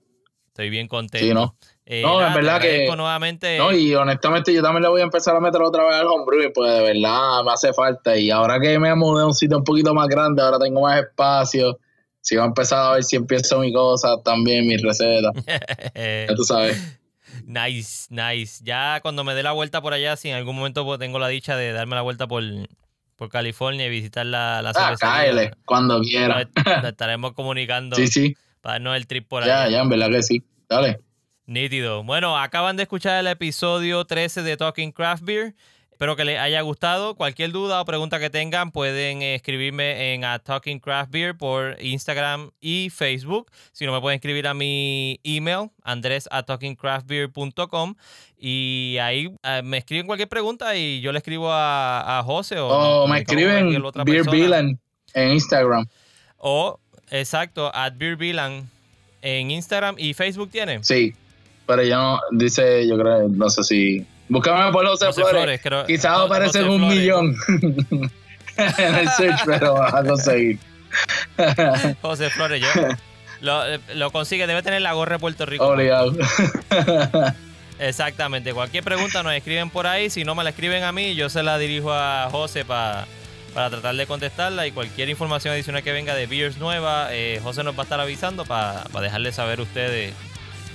[0.49, 1.27] Estoy bien contento.
[1.27, 1.57] Sí, ¿no?
[1.87, 3.57] Eh, No, en nada, te verdad que- nuevamente.
[3.57, 6.53] No, y honestamente yo también le voy a empezar a meter otra vez al homebrew,
[6.53, 8.17] pues de verdad me hace falta.
[8.19, 11.01] Y ahora que me mudé a un sitio un poquito más grande, ahora tengo más
[11.01, 11.79] espacio.
[12.21, 15.33] Si voy a empezar a ver si empiezo mi cosa también, mis recetas.
[16.29, 16.99] Ya tú sabes.
[17.45, 18.63] Nice, nice.
[18.65, 21.29] Ya cuando me dé la vuelta por allá, si en algún momento pues, tengo la
[21.29, 22.43] dicha de darme la vuelta por,
[23.17, 26.49] por California y visitar la, la Ah, cervecería, cáele, cuando nos, quiera.
[26.55, 28.37] nos estaremos comunicando Sí, sí.
[28.61, 29.71] para darnos el trip por Ya, allá.
[29.79, 30.43] ya, en verdad que sí.
[30.69, 31.01] Dale.
[31.47, 32.05] Nítido.
[32.05, 35.55] Bueno, acaban de escuchar el episodio 13 de Talking Craft Beer.
[35.99, 37.17] Espero que les haya gustado.
[37.17, 41.77] Cualquier duda o pregunta que tengan pueden eh, escribirme en a Talking Craft Beer por
[41.83, 43.51] Instagram y Facebook.
[43.73, 47.97] Si no, me pueden escribir a mi email, andres a talkingcraftbeer.com
[48.37, 52.69] y ahí eh, me escriben cualquier pregunta y yo le escribo a, a José o,
[52.69, 54.31] O nos me escriben otra Beer.
[54.31, 54.79] Villain
[55.15, 55.85] en Instagram.
[56.37, 56.79] O,
[57.11, 58.71] exacto, at Beer Villain
[59.21, 60.79] en Instagram y Facebook tiene.
[60.85, 61.13] Sí.
[61.67, 64.07] Pero ya no, dice, yo creo, no sé si.
[64.29, 65.61] Búscame por José, José Flores.
[65.87, 66.99] Quizás José aparece en un Flores.
[66.99, 67.37] millón
[68.57, 70.59] en el search, pero vas a conseguir.
[72.03, 72.69] José Flores, yo.
[73.41, 73.63] Lo,
[73.95, 75.67] lo consigue, debe tener la gorra de Puerto Rico.
[75.67, 76.13] Obligado.
[77.79, 78.53] Exactamente.
[78.53, 80.11] Cualquier pregunta nos escriben por ahí.
[80.11, 83.07] Si no me la escriben a mí, yo se la dirijo a José pa-
[83.55, 84.67] para tratar de contestarla.
[84.67, 88.01] Y cualquier información adicional que venga de Beers nueva, eh, José nos va a estar
[88.01, 90.13] avisando para dejarles saber a ustedes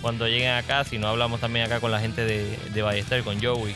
[0.04, 0.84] cuando lleguen acá.
[0.84, 3.74] Si no, hablamos también acá con la gente de, de Ballester, con Joey,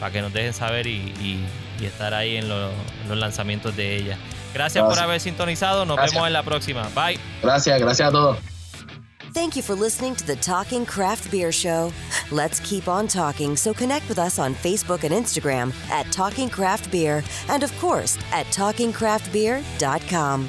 [0.00, 1.44] para que nos dejen saber y, y-
[1.80, 4.16] y estar ahí en, lo- en los lanzamientos de ella.
[4.54, 5.04] Gracias, por Gracias.
[5.04, 5.84] haber sintonizado.
[5.84, 6.14] Nos Gracias.
[6.14, 6.88] vemos en la próxima.
[6.94, 7.18] Bye.
[7.42, 8.38] Gracias, gracias a todos.
[9.34, 11.92] Thank you for listening to the Talking Craft Beer Show.
[12.30, 16.88] Let's keep on talking, so connect with us on Facebook and Instagram at Talking Craft
[16.92, 20.48] Beer, and of course at TalkingCraftBeer.com.